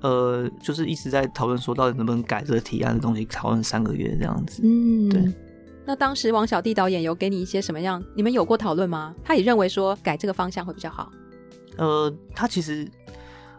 [0.01, 4.61] 呃，就是一直在讨论说到底能不能改这个提案的东西，讨论三个月这样子。
[4.63, 5.33] 嗯，对。
[5.85, 8.03] 那当时王小弟导演有给你一些什么样？
[8.15, 9.13] 你们有过讨论吗？
[9.23, 11.11] 他也认为说改这个方向会比较好。
[11.77, 12.87] 呃，他其实。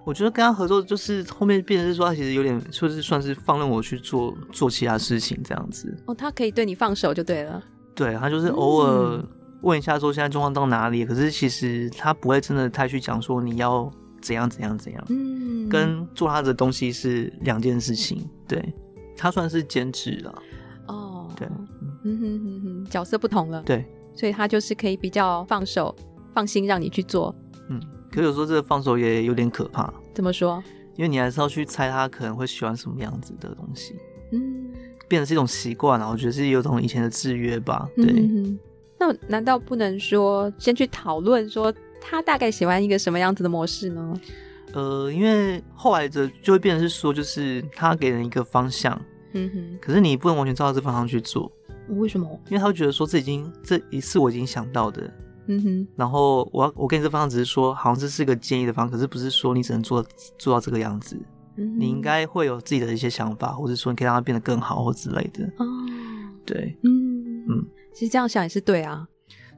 [0.07, 5.93] 我觉得跟他合作，就是后面变成是说，他其实有点就是算是放任我去做做其他事情这样子。
[6.07, 7.61] 哦，他可以对你放手就对了。
[7.93, 9.21] 对，他就是偶尔
[9.63, 13.91] 问一下说现在状况到哪里，嗯、可是其实他不会真的太去讲说你要
[14.23, 15.05] 怎样怎样怎样。
[15.09, 18.25] 嗯，跟做他的东西是两件事情。
[18.47, 18.73] 对，
[19.17, 20.43] 他算是兼职了。
[20.87, 21.49] 哦，对，
[22.05, 23.61] 嗯哼哼哼，角色不同了。
[23.65, 25.93] 对，所以他就是可以比较放手、
[26.33, 27.35] 放心让你去做。
[28.17, 28.23] 嗯。
[28.23, 29.93] 可有时候这个放手也有点可怕。
[30.15, 30.63] 怎么说？
[30.97, 33.95] 因为你还是要去猜他可能会喜欢什么样子的东西。
[34.33, 34.71] 嗯，
[35.07, 36.09] 变成是一种习惯了。
[36.11, 37.87] 我觉得是有种以前的制约吧。
[37.95, 38.07] 对。
[38.07, 38.59] 嗯、
[38.99, 44.21] 那难道不能说先去讨论说他大概喜欢一个什么样子的模式呢？
[44.73, 48.99] 呃，因为后来的就会变成是说，就是他给人一个方向。
[49.33, 49.79] 嗯哼。
[49.81, 51.53] 可是你不能完全照这方向去做。
[51.89, 52.27] 为什么？
[52.49, 55.03] 因为他会觉得说这已经这一次我已经想到的。
[55.49, 60.05] 嗯哼，然后我要我给你这方向只是说，好像这是一个建议的方，可是不是说你只能做
[60.39, 61.19] 做到这个样子。
[61.57, 65.45] 嗯，你应该会有自己的一些想法，或者说你可以让它变得更好或之类的。
[65.57, 65.67] 哦，
[66.45, 69.07] 对，嗯嗯，其实这样想也是对啊。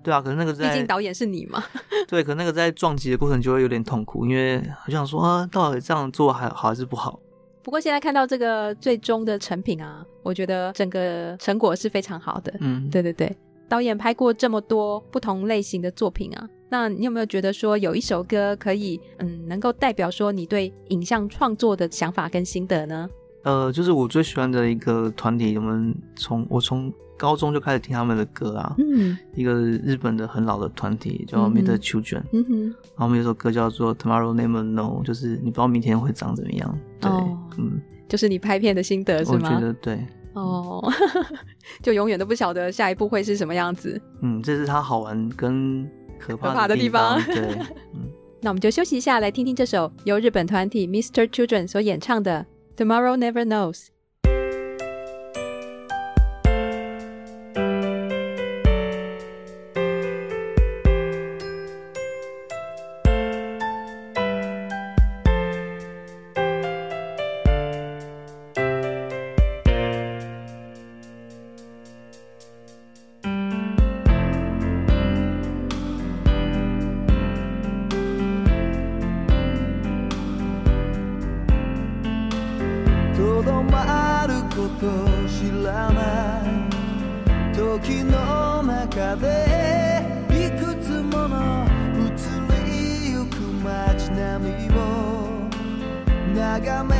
[0.00, 1.60] 对啊，可是那个在，毕竟导演是你嘛。
[2.06, 7.18] 对，可是那个在撞击的过程就会有点痛苦，因为好像说啊，到底这样做还好还是不好？
[7.64, 12.54] 不过现在看到这个最终的成品啊，我觉得整个成果是非常好的。
[12.60, 13.36] 嗯，对对对。
[13.68, 23.08] 导演拍过这么多不同类型的作品啊，那你有没有觉得说有一首歌可以，嗯，能够代表说你对影像创作的想法跟心得呢？
[23.44, 39.40] 呃，就是我最喜欢的一个团体，我们从我从高中就开始听他们的歌啊，嗯，一个日本的很老的团体叫 the Children，嗯哼，然后我们有首歌叫做 Tomorrow Never Know，就是你不知道明天会长怎么样，对，哦、嗯，就是你拍片的心得是吗？
[39.42, 39.98] 我觉得对。
[40.38, 40.92] 哦，
[41.82, 44.00] 就永远都不晓得下一步会是什么样子。
[44.22, 47.18] 嗯，这是他好玩跟可怕的地方。
[47.20, 47.44] 地方对，
[47.94, 48.08] 嗯，
[48.40, 51.26] 那我们就休息一下，来听听这首由日本团体 Mr.
[51.28, 52.46] Children 所演唱的
[52.82, 53.74] 《Tomorrow Never Knows》。
[84.80, 84.86] と
[85.28, 91.66] 知らない時の中でいくつもの
[91.98, 92.06] 移
[92.64, 94.80] りゆく街並みを
[96.34, 96.94] 眺め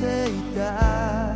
[0.00, 1.32] ていた。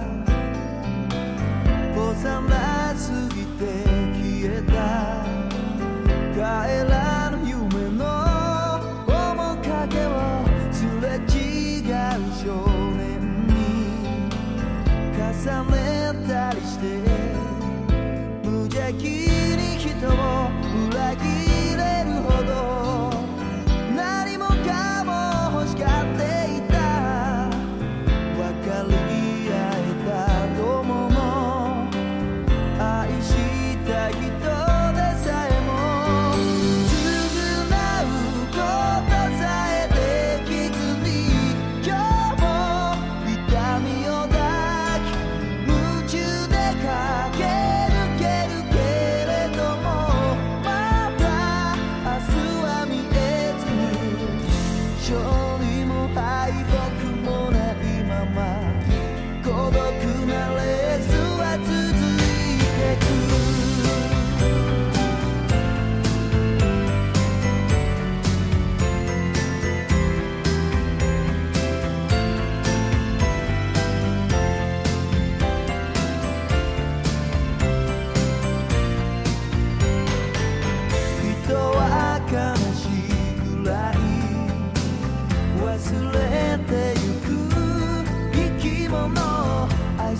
[20.09, 20.56] 我。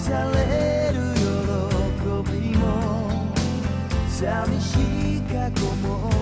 [0.07, 1.03] される
[2.23, 3.33] 喜びも。
[4.09, 6.16] 寂しい過去も。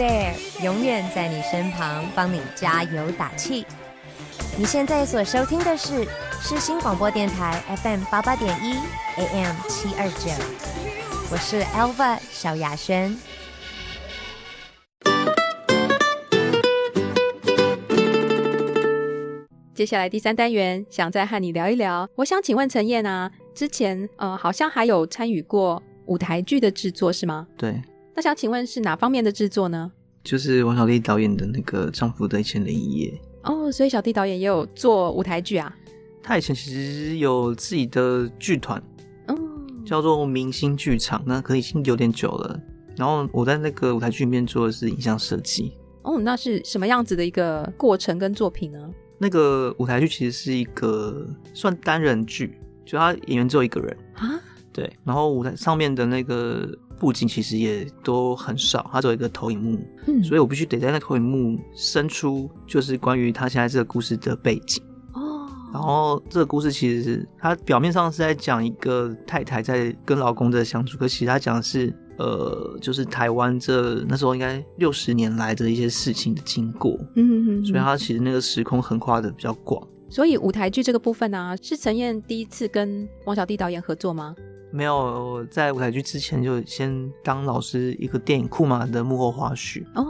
[0.00, 0.32] there，
[0.64, 3.66] 永远在你身旁，帮你加油打气。
[4.56, 6.06] 你现在所收听的是
[6.40, 8.76] 世新广播电台 FM 八八点一
[9.18, 10.30] AM 七二九，
[11.30, 13.14] 我是 Alva 小雅轩。
[19.74, 22.08] 接下来第三单元，想再和你聊一聊。
[22.16, 27.46] 我想请问陈燕啊，之前呃好像还有参与过舞台剧的制作是吗？
[27.58, 27.82] 对。
[28.14, 29.90] 那想请问是哪方面的制作呢？
[30.22, 35.74] 就是王小利导演的那个《丈夫的一千零一夜》哦，所以小弟导演也有做舞台剧啊。
[36.22, 38.82] 他以前其实有自己的剧团，
[39.28, 42.60] 嗯，叫做明星剧场，那可能已经有点久了。
[42.96, 45.72] 然后我在那个舞台剧里面做的是影像设计。
[46.02, 48.90] 哦，那是什么样子的一个过程跟作品呢？
[49.16, 54.38] 那个舞台剧其实是一个算单人剧，就他演员只有一个人啊。
[54.72, 56.68] 对，然后舞台上面的那个
[57.00, 64.82] 布景其实也都很少，它只有一个投影幕，嗯，所以我必须得在那投影幕生出就是关于他现在这个故事的背景
[65.14, 65.48] 哦。
[65.72, 79.82] 然后这个故事其实它表面上是在讲一个太太在跟老公的相处，可其实他讲的是呃，就是台湾这那时候应该六十年来的一些事情的经过，嗯嗯，所以它其实那个时空横跨的比较广。
[80.10, 84.34] 所以舞台剧这个部分呢、啊，是陈燕第一次跟王小弟导演合作吗？
[84.72, 90.06] 没有，我在舞台剧之前就先当老师一个电影《库玛》的幕后花絮哦。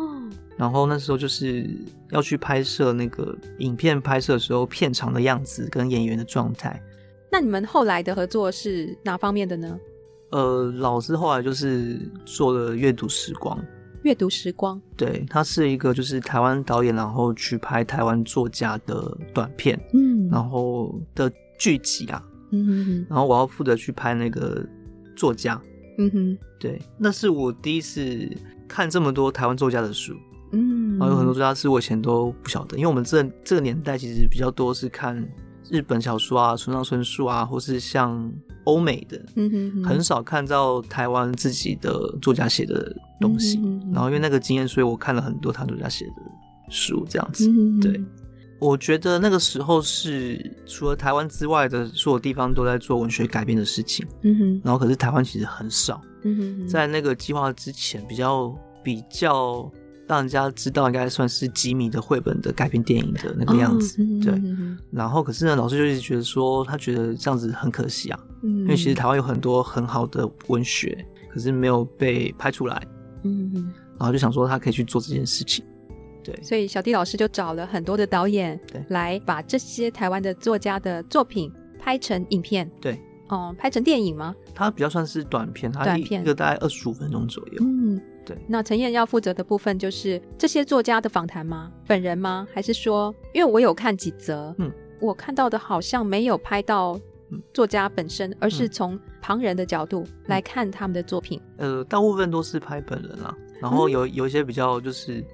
[0.56, 1.70] 然后那时候就是
[2.10, 6.80] 要去拍摄那个影片，拍摄的时候片场的样子跟演员的状态。
[7.32, 9.78] 那你们后来的合作是哪方面的呢？
[10.32, 13.58] 呃，老师后来就是做了《阅读时光》。
[14.02, 24.64] 阅读时光，对，他是一个就是台湾导演，然后去拍台湾作家的短片，嗯，然后的剧集啊，嗯哼哼，然后我要负责去拍那个
[25.16, 25.60] 作家，
[25.98, 28.28] 嗯哼，对，那是我第一次
[28.68, 30.14] 看这么多台湾作家的书，
[30.52, 35.16] 嗯，然后有很多作家是我以前都不晓得，因为我们这这个年代其实比较多是看
[35.70, 38.32] 日本小说啊，村上春树啊，或是像。
[38.64, 46.12] 欧美的，嗯哼哼，很少看到台湾自己的作家写的东西，嗯哼哼，然后因为那个经验，所以我看了很多他作家写的
[46.68, 47.50] 书，这样子。
[47.80, 47.98] 对，
[48.60, 58.54] 我觉得那个时候是除了台湾之外的所有地方都在做文学改编的事情，嗯哼，然后可是台湾其实很少，嗯哼哼，在那个计划之前，比较
[58.84, 59.70] 比较。
[60.06, 64.32] 让人家知道应该算是吉米的绘本的改编电影的那个样子，哦、对。
[64.32, 72.84] 嗯、然后，可是呢，老师就一直觉得说，他觉得这样子很可惜啊，嗯、因为其实台湾有很多很好的文学，可是没有被拍出来，
[73.22, 73.72] 嗯。
[74.00, 75.64] 然后就想说，他可以去做这件事情，
[76.22, 76.34] 对。
[76.42, 82.98] 所以小弟老师就找了很多的导演，对，来把这些台湾的作家的作品拍成影片，对。
[83.28, 84.34] 哦，拍成电影吗？
[84.52, 87.58] 它比较算是短片，它一个大概二十五分钟左右。
[87.60, 88.36] 嗯，对。
[88.48, 91.70] 那陈燕要负责的部分就是这些作家的访谈吗？
[91.86, 92.44] 本人吗？
[92.52, 94.68] 还是说，因为我有看几则，嗯，
[95.00, 96.98] 我看到的好像没有拍到
[97.54, 101.40] 作家本身，嗯、而是从旁人的角度来看他们的作品。
[101.58, 105.24] 嗯、呃，大部分都是拍本人啦，然后有有一些比较就是。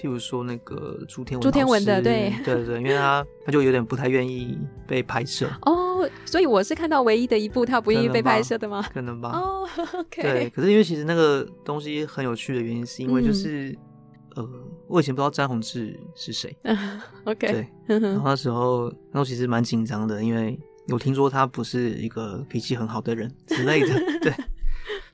[0.00, 8.82] 譬如说那个朱天文，朱天文的对 对对，因为他 他就有点不太愿意被拍摄哦，所以我是看到唯一的一部他不愿意被拍摄的吗？
[8.94, 9.30] 可能吧。
[9.34, 10.22] 哦，OK。
[10.22, 13.68] 对，可是因为其实那个东西很有趣的原因，是因为就是、
[14.36, 14.48] 嗯、呃，
[14.88, 16.56] 我以前不知道詹宏志是谁，
[17.24, 17.52] OK。
[17.86, 24.32] 对，然后那时候那时候其实蛮紧张的，因为有听说他不是一个脾气很好的人之类的，对。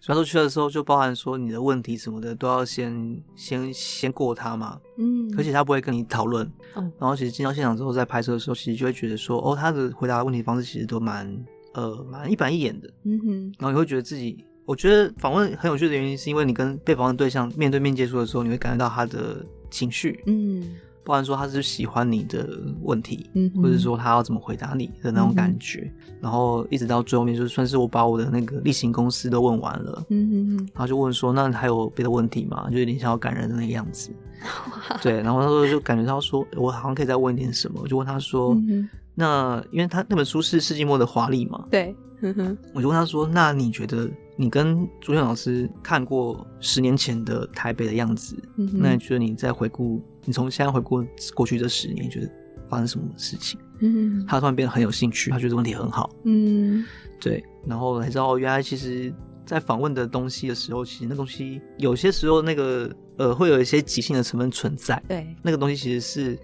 [0.01, 4.79] 所以说去的时候，就包含说你的问题什么的，都要先先先过他嘛。
[4.99, 6.51] 嗯，而且他不会跟你讨论。
[6.75, 11.45] 嗯，然后其实进到现场之后，在拍摄的时候，其实就会觉得说，哦，他的回答的问题方式其实都蛮
[11.75, 12.89] 呃蛮一板一眼的。
[13.05, 13.55] 嗯哼。
[13.59, 20.23] 然后你会觉得自己，我觉得访问很有趣的原因，是因为你跟被访问对象面对面接触的时候，你会感觉到他的情绪。
[20.27, 20.77] 嗯。
[21.07, 22.49] 包含说他是喜欢你的
[22.83, 32.69] 问题，嗯，或者说他要怎么回答你的那种感觉，嗯、然后一直到最后面，就算是我把我的那个例行公司都问完了，嗯嗯嗯，然后就问说，那还有别的问题吗？
[32.71, 34.11] 就有点像要感人的那个样子，
[35.01, 50.03] 对，然后那时候就感觉到说，我好像可以再问一点什么，我就问他说，嗯、那因为他那本书是世纪末的华丽嘛，对，嗯哼，我就问他说，那你觉得你跟朱天老师看过十年前的台北的样子，嗯、那你觉得你在回顾？
[50.27, 51.03] 你从现在回顾
[51.35, 52.31] 过去这十年，觉得
[52.69, 53.59] 发生什么事情？
[53.81, 56.11] 嗯，他突然变得很有兴趣，他觉得问题很好。
[56.25, 56.85] 嗯，
[57.21, 59.13] 对，然后才知道原来其实，
[59.45, 65.03] 在访问的东西的时候，其实那东西有些时候那个呃会有一些即兴的成分存在。
[65.07, 66.39] 对，那个东西其实是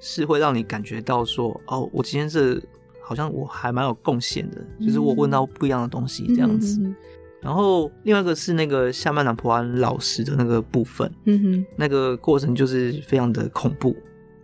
[0.00, 2.60] 是会让你感觉到说，哦，我今天这
[3.02, 6.80] 好像我还蛮有贡献的，就是我问到不一样的东西这样子。
[6.82, 6.96] 嗯
[7.42, 13.96] 然后另外一个是那个下半场普安老师的那个部分，嗯哼，那个过程就是非常的恐怖。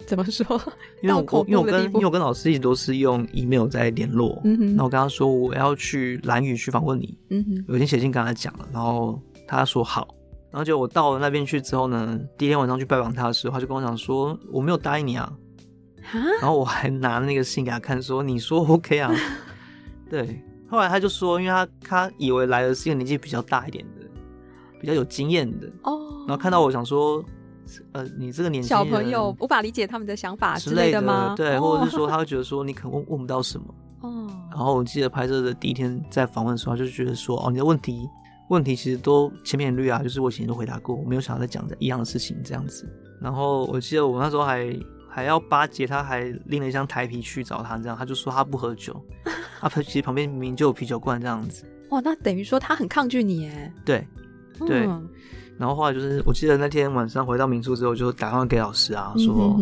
[0.06, 0.44] 怎么说？
[1.02, 10.08] 因为我因为我跟因为我跟老师一直都是用 email 在联络，嗯哼，然后我跟他说我要去蓝屿去访问你，嗯哼，我已经写信跟他讲了，然后他说好，
[10.50, 15.30] 然后就我到了那边去之后呢，第一天晚上去拜访他的时候，他就跟我讲说我没有答应你啊，
[16.40, 19.12] 然后我还拿那个信给他看，说你说 OK 啊，
[20.08, 20.40] 对。
[20.68, 24.04] 后来他就说，因为他他以为来的是一个年纪比较大一点的，
[24.80, 26.24] 比较有经验的哦。
[26.26, 27.24] 然后看到我想说，
[27.92, 31.34] 呃，你这个年纪小朋友无法理解他们的想法之类的吗？
[31.36, 33.66] 对，哦、或者是说他会觉得说你可能问问不到什么
[34.02, 34.26] 哦。
[34.50, 38.08] 然后我记得拍摄的第一天在访问的时候，他就觉得说哦，你的问题
[38.50, 42.88] 问题其实都千篇一律啊，就是我以前都回答过，我没有想要再讲的一样的事情这样子。
[43.20, 44.76] 然后我记得我那时候还。
[45.16, 49.02] 还要巴结他，还拎了一箱台啤去找他，这样他就说他不喝酒，
[49.58, 51.64] 他其实旁边明明就有啤酒罐这样子。
[51.88, 53.72] 哇，那等于说他很抗拒你哎。
[53.82, 54.06] 对，
[54.66, 54.84] 对。
[54.86, 55.08] 嗯、
[55.56, 59.58] 然后后来就是，我记得那天晚上回到民宿之后，就打电话给老师啊，说、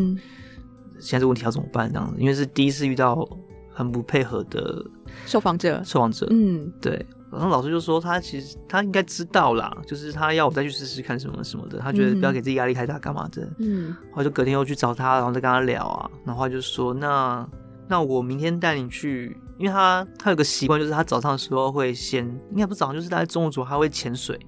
[0.98, 3.24] 现在这问题要怎么办这样子，因为是第一次遇到
[3.72, 4.84] 很不配合的
[5.24, 7.06] 受访者，受访者，嗯，对。
[7.34, 13.46] 然后老师就说，他其实他应该知道啦，就是他要我再去试试看什么什么的，他觉得不要给自己压力太大，干嘛的。
[13.58, 17.46] 嗯，后来就隔天又去找他，然后再跟他聊啊，然后他就说，那
[17.88, 24.38] 那我明天带你去，因为他他有个习惯，就是他早上的时候会先，应该不是早上，就是大概中午左右他会潜水，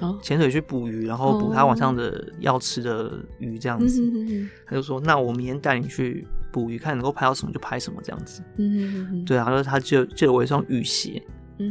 [0.00, 4.02] 哦、潜水去捕鱼，然后捕他晚上的要吃的鱼这样子。
[4.02, 8.42] 哦、他就说，那我明天带你去捕鱼，看能够拍到什么就拍什么这样子。
[8.56, 11.22] 嗯，对，然后他就借了我一双雨鞋。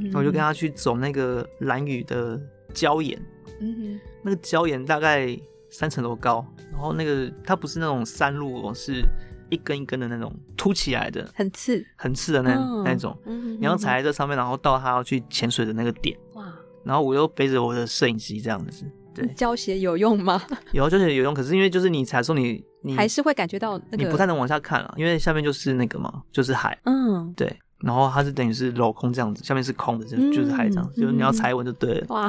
[0.04, 2.40] 然后我就跟他去走那个蓝屿的
[2.74, 3.20] 礁岩，
[3.60, 5.38] 嗯哼，那个礁岩大概
[5.70, 9.04] 三层楼高，然后那个它不是那种山路哦，是
[9.50, 20.42] 一根一根的那种凸起来的，很刺，很刺的那、哦、那种，嗯哼，你要踩在这上面，然后到他要去潜水的那个点，哇，然后我又背着我的摄影机这样子，对，胶鞋有用吗？
[20.72, 27.52] 有，胶鞋有用，可是因为就是你踩的时候你你还是会感觉到那个，你不太能往下看了，因为下面就是那个嘛，就是海，嗯，对。
[27.82, 32.06] 然后它是等于是镂空这样子，下面是空的，就就是海这样，嗯、就是你要踩稳就对了。
[32.10, 32.28] 哇！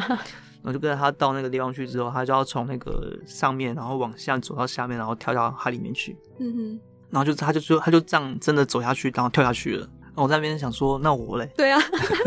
[0.62, 6.14] 然后就跟着他到那个地方去之后，他就要从那个上面，然后往下走到下面，然后跳到海里面去。
[6.38, 6.80] 嗯哼。
[7.08, 9.80] 然后就他就说他就这样真的走下去，然后跳下去了。
[9.80, 11.50] 然后我在那边想说，那我嘞？
[11.56, 11.80] 对啊。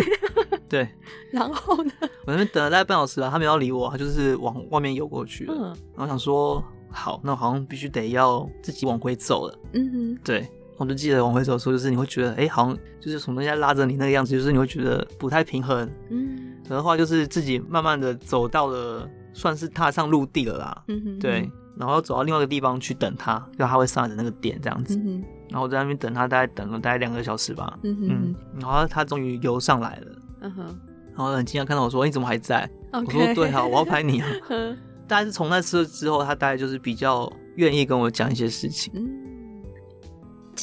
[0.67, 0.89] 对。
[1.31, 1.91] 然后呢？
[2.25, 5.53] 我那边等了大概半小时了，他没有理我，他就是往外面游过去了。
[5.55, 5.63] 嗯。
[5.95, 9.55] 然后想说，好，那我好像必须得要自己往回走了。
[9.73, 10.19] 嗯哼。
[10.23, 10.49] 对。
[10.77, 15.89] 我就记得往回走的时候，就是你会觉得，哎、欸，好像就是什么东西在拉着你那个样子，就是你会觉得不太平衡。
[16.09, 20.83] 嗯，可能的话就是自己慢慢的走到了，算是踏上陆地了啦。
[20.87, 24.95] 嗯哼，对，然后走到另外一个地方去等他，就他会上来的那个点这样子。
[25.05, 27.77] 嗯，然后我在那边等他，大概等了大概两个小时吧。
[27.83, 30.11] 嗯哼，嗯，然后他终于游上来了。
[30.41, 30.65] 嗯哼，
[31.15, 34.27] 然后很惊讶看到我说，你怎么还在.我说对啊，我要拍你啊。
[35.07, 38.91] 大概是从那次之后，他大概就是比较愿意跟我讲一些事情。
[38.95, 39.22] 嗯。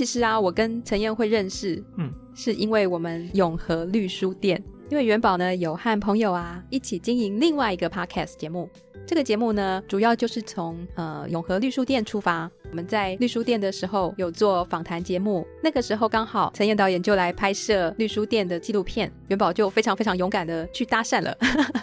[0.00, 8.66] 其实啊，我跟陈彦会认识，嗯，是因为我们永和绿书店，因为元宝呢有和朋友啊一起经营另外一个 podcast 节目。
[9.06, 12.50] 这个节目呢，主要就是从呃永和绿书店出发。
[12.70, 21.36] 我们在绿书店的时候有做访谈节目，那个时候刚好陈彦导演就来拍摄绿书店的纪录片，元宝就非常非常勇敢的去搭讪了，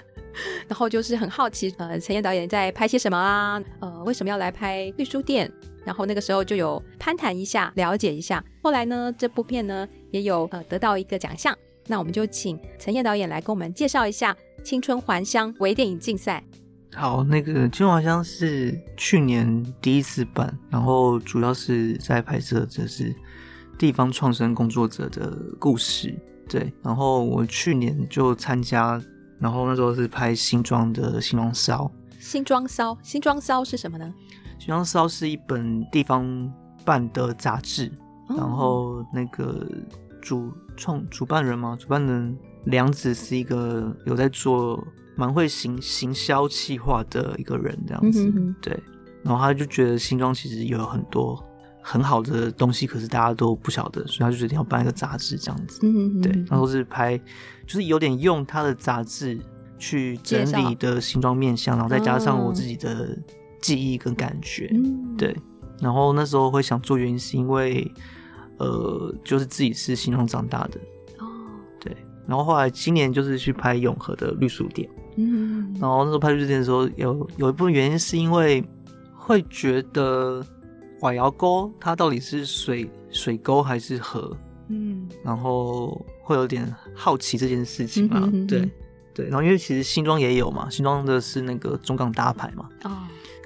[0.67, 3.61] 然后就是很好奇，呃，陈彦导演在拍些什么啊？
[3.79, 5.51] 呃，为什么要来拍绿书店？
[5.87, 8.43] 然后那个时候就有攀谈一下，了解一下。
[8.61, 11.57] 后来呢，这部片呢也有呃得到一个奖项。
[11.87, 14.33] 那我们就请陈烨导演来跟我们介绍一下
[14.63, 16.43] 《青春还乡》微电影竞赛。
[16.93, 23.15] 好，那个《青春还乡》是去年第一次办，然后主要是在拍摄这是
[23.77, 26.13] 地方创生工作者的故事。
[26.49, 29.01] 对，然后我去年就参加，
[29.39, 31.89] 然后那时候是拍新庄的新庄骚。
[32.19, 34.13] 新庄骚，新庄骚是什么呢？
[34.59, 36.51] 新庄骚是一本地方
[36.83, 37.91] 办的杂志，
[38.27, 39.65] 哦、然后那个
[40.21, 44.85] 主创主办人嘛，主办人梁子是一个有在做
[45.15, 48.79] 蛮会行行销企划的一个人，这样子，嗯、哼哼对。
[49.23, 51.41] 然后他就觉得新庄其实有很多
[51.81, 55.79] 很好的东西，可是大家都不晓得，所以他就决定要办一个杂志，这样子。
[56.21, 57.17] 对，然后是拍，
[57.65, 59.39] 就是有点用他的杂志
[59.77, 63.17] 去整理的新装面相，然后再加上我自己的。
[63.61, 65.35] 记忆跟感觉，嗯、对。
[65.79, 67.89] 然后那时候会想做，原因是因为，
[68.57, 70.79] 呃，就是自己是新庄长大的，
[71.19, 71.27] 哦，
[71.79, 71.95] 对。
[72.25, 75.71] 然后后来今年就是去拍永和的绿树店，嗯。
[75.79, 78.63] 然后那时候拍绿树店的时候，有有一部分原因是因为
[79.13, 80.43] 会觉得
[81.01, 84.35] 瓦窑沟它到底是水水沟还是河，
[84.69, 85.07] 嗯。
[85.23, 88.71] 然后会有点好奇这件事情嘛，嗯、哼哼对
[89.13, 89.25] 对。
[89.27, 92.91] 然后因为其实新庄也有嘛，新庄的是那个中港大牌嘛，哦。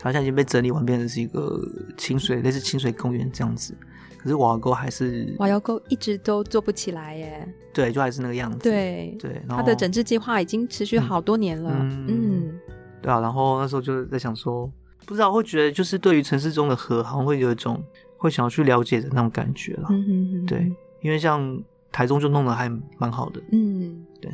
[0.01, 1.61] 好像已经被整理完，变成是一个
[1.97, 3.75] 清水，类似清水公园这样子。
[4.17, 7.47] 可是瓦窑沟还是瓦窑沟一直都做不起来耶。
[7.73, 8.59] 对，就还是那个样子。
[8.59, 11.71] 对对，它的整治计划已经持续好多年了。
[11.73, 12.59] 嗯，嗯
[13.01, 13.19] 对啊。
[13.19, 14.71] 然后那时候就是在想说，
[15.05, 17.83] 不知道会觉得就是对于城市中的河，好像会有一种
[18.17, 19.87] 会想要去了解的那种感觉了。
[19.89, 20.45] 嗯哼哼。
[20.45, 20.71] 对，
[21.01, 21.59] 因为像
[21.91, 23.41] 台中就弄得还蛮好的。
[23.51, 24.31] 嗯，对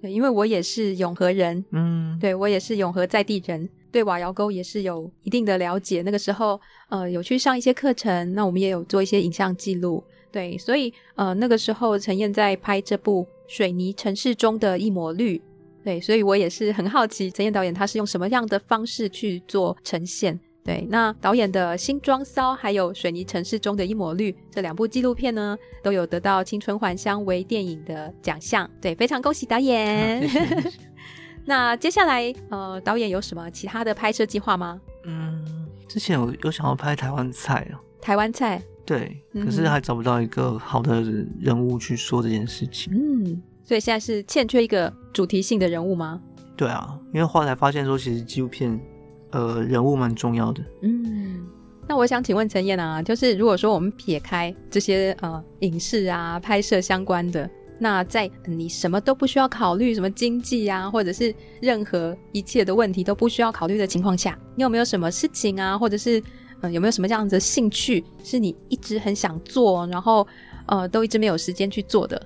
[0.00, 1.64] 对，因为我也是永和人。
[1.70, 3.68] 嗯，对我也是永和在地人。
[3.98, 15.36] 对瓦窑沟也是有一定的了解，那个时候呃有去上一些课程，那我们也有做一些影像记录，对，所以呃那个时候陈燕在拍这部《水泥城市中的一抹绿》，
[15.82, 28.70] 对，所以我也是很好奇陈燕导演他是用什么样的方式去做呈现，对，那导演的《新装骚》还有《水泥城市中的一抹绿》这两部纪录片呢，都有得到青春还乡为电影的奖项。
[28.80, 30.22] 对，非常恭喜导演。
[31.48, 34.78] 那接下来，呃，导演有什么其他的拍摄计划吗？
[35.04, 37.80] 嗯，之前有有想要拍台湾菜啊。
[38.02, 38.62] 台湾菜。
[38.84, 41.02] 对，可是还找不到一个好的
[41.40, 42.92] 人物去说这件事情。
[42.92, 46.20] 嗯，所以现在是欠缺一个主题性的人物吗？
[46.54, 48.78] 对啊，因为后来发现说，其实纪录片，
[49.30, 50.62] 呃，人物蛮重要的。
[50.82, 51.46] 嗯，
[51.86, 57.48] 那我想请问陈燕啊，就是如果说我们撇开这些呃影视啊拍摄相关的。
[57.78, 66.22] 那在你什么都不需要考虑，什么经济啊，或者是任何一切的问题都不需要考虑的情况下，你有没有什么事情啊，或者是
[66.60, 70.26] 嗯，有没有什么这样子的兴趣，是你一直很想做，然后
[70.66, 72.20] 呃，都一直没有时间去做的？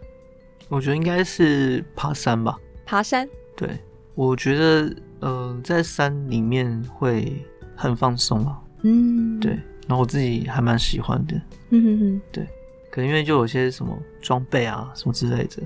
[0.68, 2.58] 我觉得应该是爬山吧。
[2.86, 3.28] 爬山？
[3.54, 3.78] 对，
[4.14, 7.30] 我觉得呃，在山里面会
[7.76, 8.58] 很放松啊。
[8.84, 9.52] 嗯，对，
[9.86, 11.38] 然后我自己还蛮喜欢的。
[11.68, 12.46] 嗯哼哼，对。
[12.92, 15.62] 可能因为就有些什么装备啊什么之类的，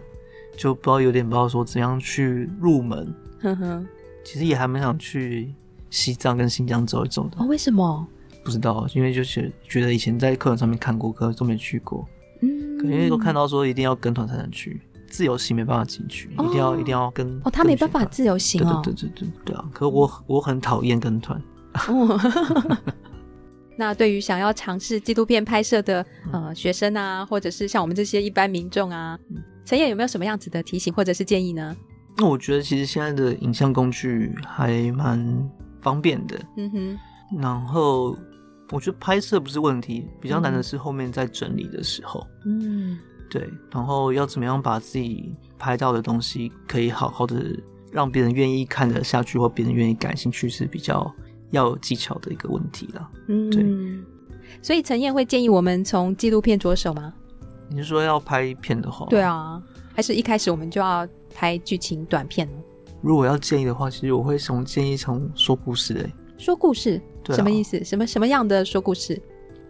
[0.56, 3.12] 就不知道有点不知道说怎样去入门。
[3.42, 3.84] 呵呵，
[4.24, 5.52] 其实也还蛮想去
[5.90, 7.38] 西藏跟新疆走一走的。
[7.40, 8.06] 哦，为什么？
[8.44, 12.06] 不知道，因为就是觉得以前在课本上面看过，可是都没去过。
[12.42, 17.28] 嗯，可能因为都看到说一定要跟团才能去，自由行没办法进去，哦、一定要一定要跟。
[17.44, 18.80] 哦，他没办法自由行哦。
[18.84, 19.68] 对对对对对啊！
[19.72, 21.42] 可是我我很讨厌跟团。
[21.88, 22.16] 哦
[23.76, 29.18] 那对于想要尝试纪录片拍摄的呃学生啊，或者是像我们这些一般民众啊，
[29.64, 31.76] 陈燕有没有什么样子的提醒或者是建议呢？
[32.16, 35.50] 那我觉得其实现在的影像工具还蛮
[35.82, 36.98] 方便的，嗯哼。
[37.38, 38.16] 然后
[38.70, 42.98] 我觉得拍摄不是问题，比较难的是后面在整理的时候，嗯，
[43.28, 43.46] 对。
[43.70, 47.44] 然后要怎么样把自己拍到的东西可以好好的
[47.92, 51.14] 让别人愿意看得下去，或别人愿意感兴趣是比较。
[51.50, 53.64] 要有技巧的一个问题啦，嗯，对，
[54.62, 57.12] 所以陈燕会建议我们从纪录片着手吗？
[57.68, 59.06] 你是说要拍片的话？
[59.08, 59.62] 对啊，
[59.94, 62.54] 还是一开始我们就要拍剧情短片呢？
[63.02, 67.82] 如果要建议的话，其实我会从建议从说故事诶，说故事，什么意思？
[67.84, 69.20] 什么什么样的说故事？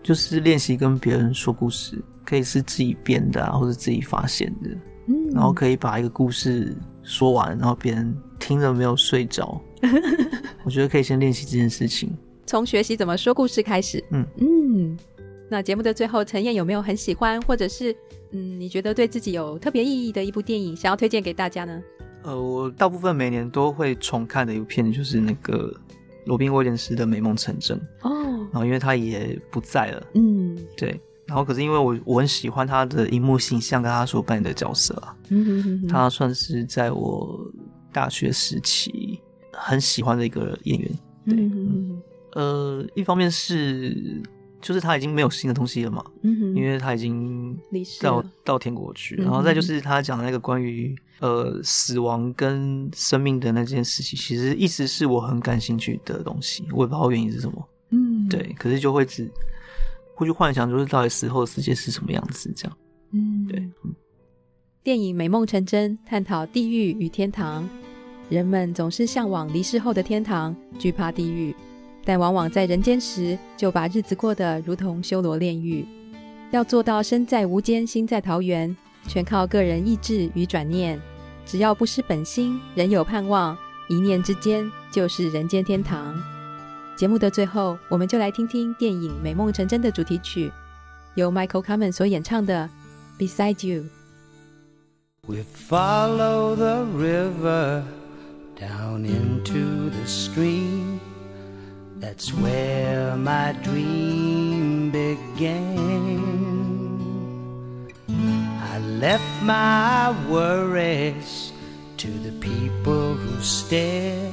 [0.03, 4.71] 就是练习跟别人说故事，可以是自己编的啊，或者自己发现的，
[5.09, 9.61] 嗯，然后可以把一个故事说完，然后别人听了没有睡着。
[10.65, 12.11] 我觉得可以先练习这件事情，
[12.47, 14.03] 从学习怎么说故事开始。
[14.11, 14.99] 嗯嗯，
[15.49, 17.95] 那节目的最后，陈燕有没有很喜欢，或者是
[18.33, 21.83] 嗯，你觉得对自己有特别意义的一部电影，想要推荐给大家呢？
[22.23, 25.73] 呃，我大部分每年都会重看的一部片，就是那个
[26.25, 28.49] 罗宾威廉斯的《美梦成真》哦。
[28.53, 31.01] 然后因为他也不在了，嗯，对。
[31.27, 37.41] 然后可是因为我我很喜欢他的荧幕形象跟他所扮演的角色啊，嗯哼哼哼，他算是在我
[37.93, 39.21] 大学时期。
[39.59, 40.91] 很喜欢的一个演员，
[41.25, 42.03] 对，嗯，
[42.35, 44.23] 呃，一方面是
[44.61, 46.05] 就是他已经没有新的东西了嘛，
[46.55, 47.57] 因为他已经
[48.01, 59.31] 到到天国去，然后再就是他讲的那个关于呃死亡跟生命的那件事情，其实一直是我很感兴趣的东西，我也不知道原因是什么，嗯，对，可是就会只
[60.15, 62.77] 会去幻想，就是到底死后的世界是什么样子，这样，
[63.13, 63.95] 嗯，对，嗯，
[64.83, 67.69] 电影《美梦成真》探讨地狱与天堂。
[68.29, 71.55] 人们总是向往离世后的天堂，惧怕地狱，
[72.05, 75.87] 但往往在人间时就把日子过得如同修罗炼狱。
[76.51, 81.01] 要做到身在无间，心在桃源，全靠个人意志与转念。
[81.45, 83.57] 只要不失本心，仍有盼望，
[83.89, 86.21] 一念之间就是人间天堂。
[86.97, 90.51] 节目的最后，我们就来听听电影《美梦成真》的主题曲，
[91.15, 92.69] 由 Michael Kamen 所演唱的
[93.21, 93.83] 《Beside You》。
[95.29, 97.83] We follow the river.
[98.57, 100.99] Down into the stream.
[101.97, 106.23] That's where my dream began.
[108.09, 111.53] I left my worries
[111.99, 114.33] to the people who stare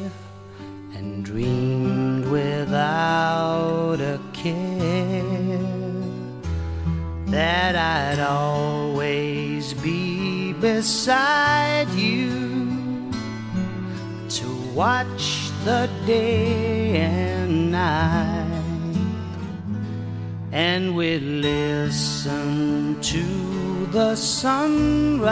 [0.94, 5.60] and dreamed without a care
[7.26, 12.73] that I'd always be beside you
[14.76, 18.48] watch the day and night,
[20.52, 25.32] and we listen to the sunrise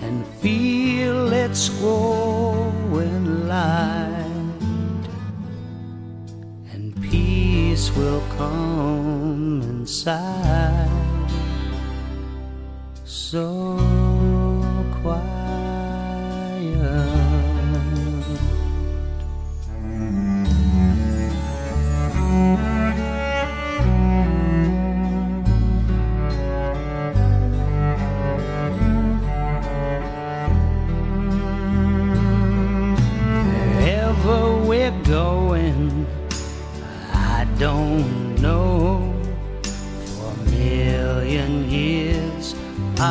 [0.00, 4.24] and feel its growing light,
[6.72, 10.88] and peace will come inside.
[13.04, 13.93] So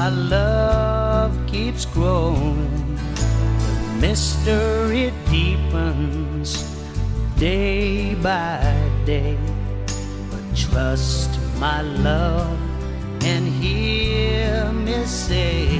[0.03, 2.95] our love keeps growing.
[3.15, 6.49] The mystery deepens
[7.37, 8.59] day by
[9.05, 9.37] day.
[10.29, 12.59] But trust my love
[13.23, 15.79] and hear me say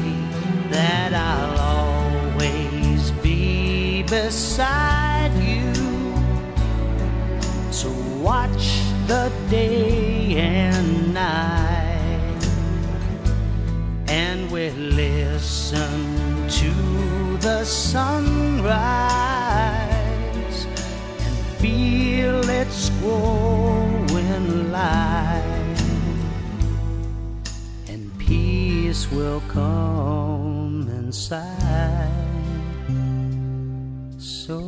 [0.70, 5.74] that I'll always be beside you.
[7.72, 7.90] So
[8.22, 11.63] watch the day and night,
[14.72, 16.72] listen to
[17.38, 18.70] the sunrise
[21.20, 25.82] and feel its growing light,
[27.88, 32.10] and peace will come inside.
[34.18, 34.62] So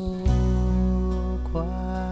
[1.51, 2.04] quiet.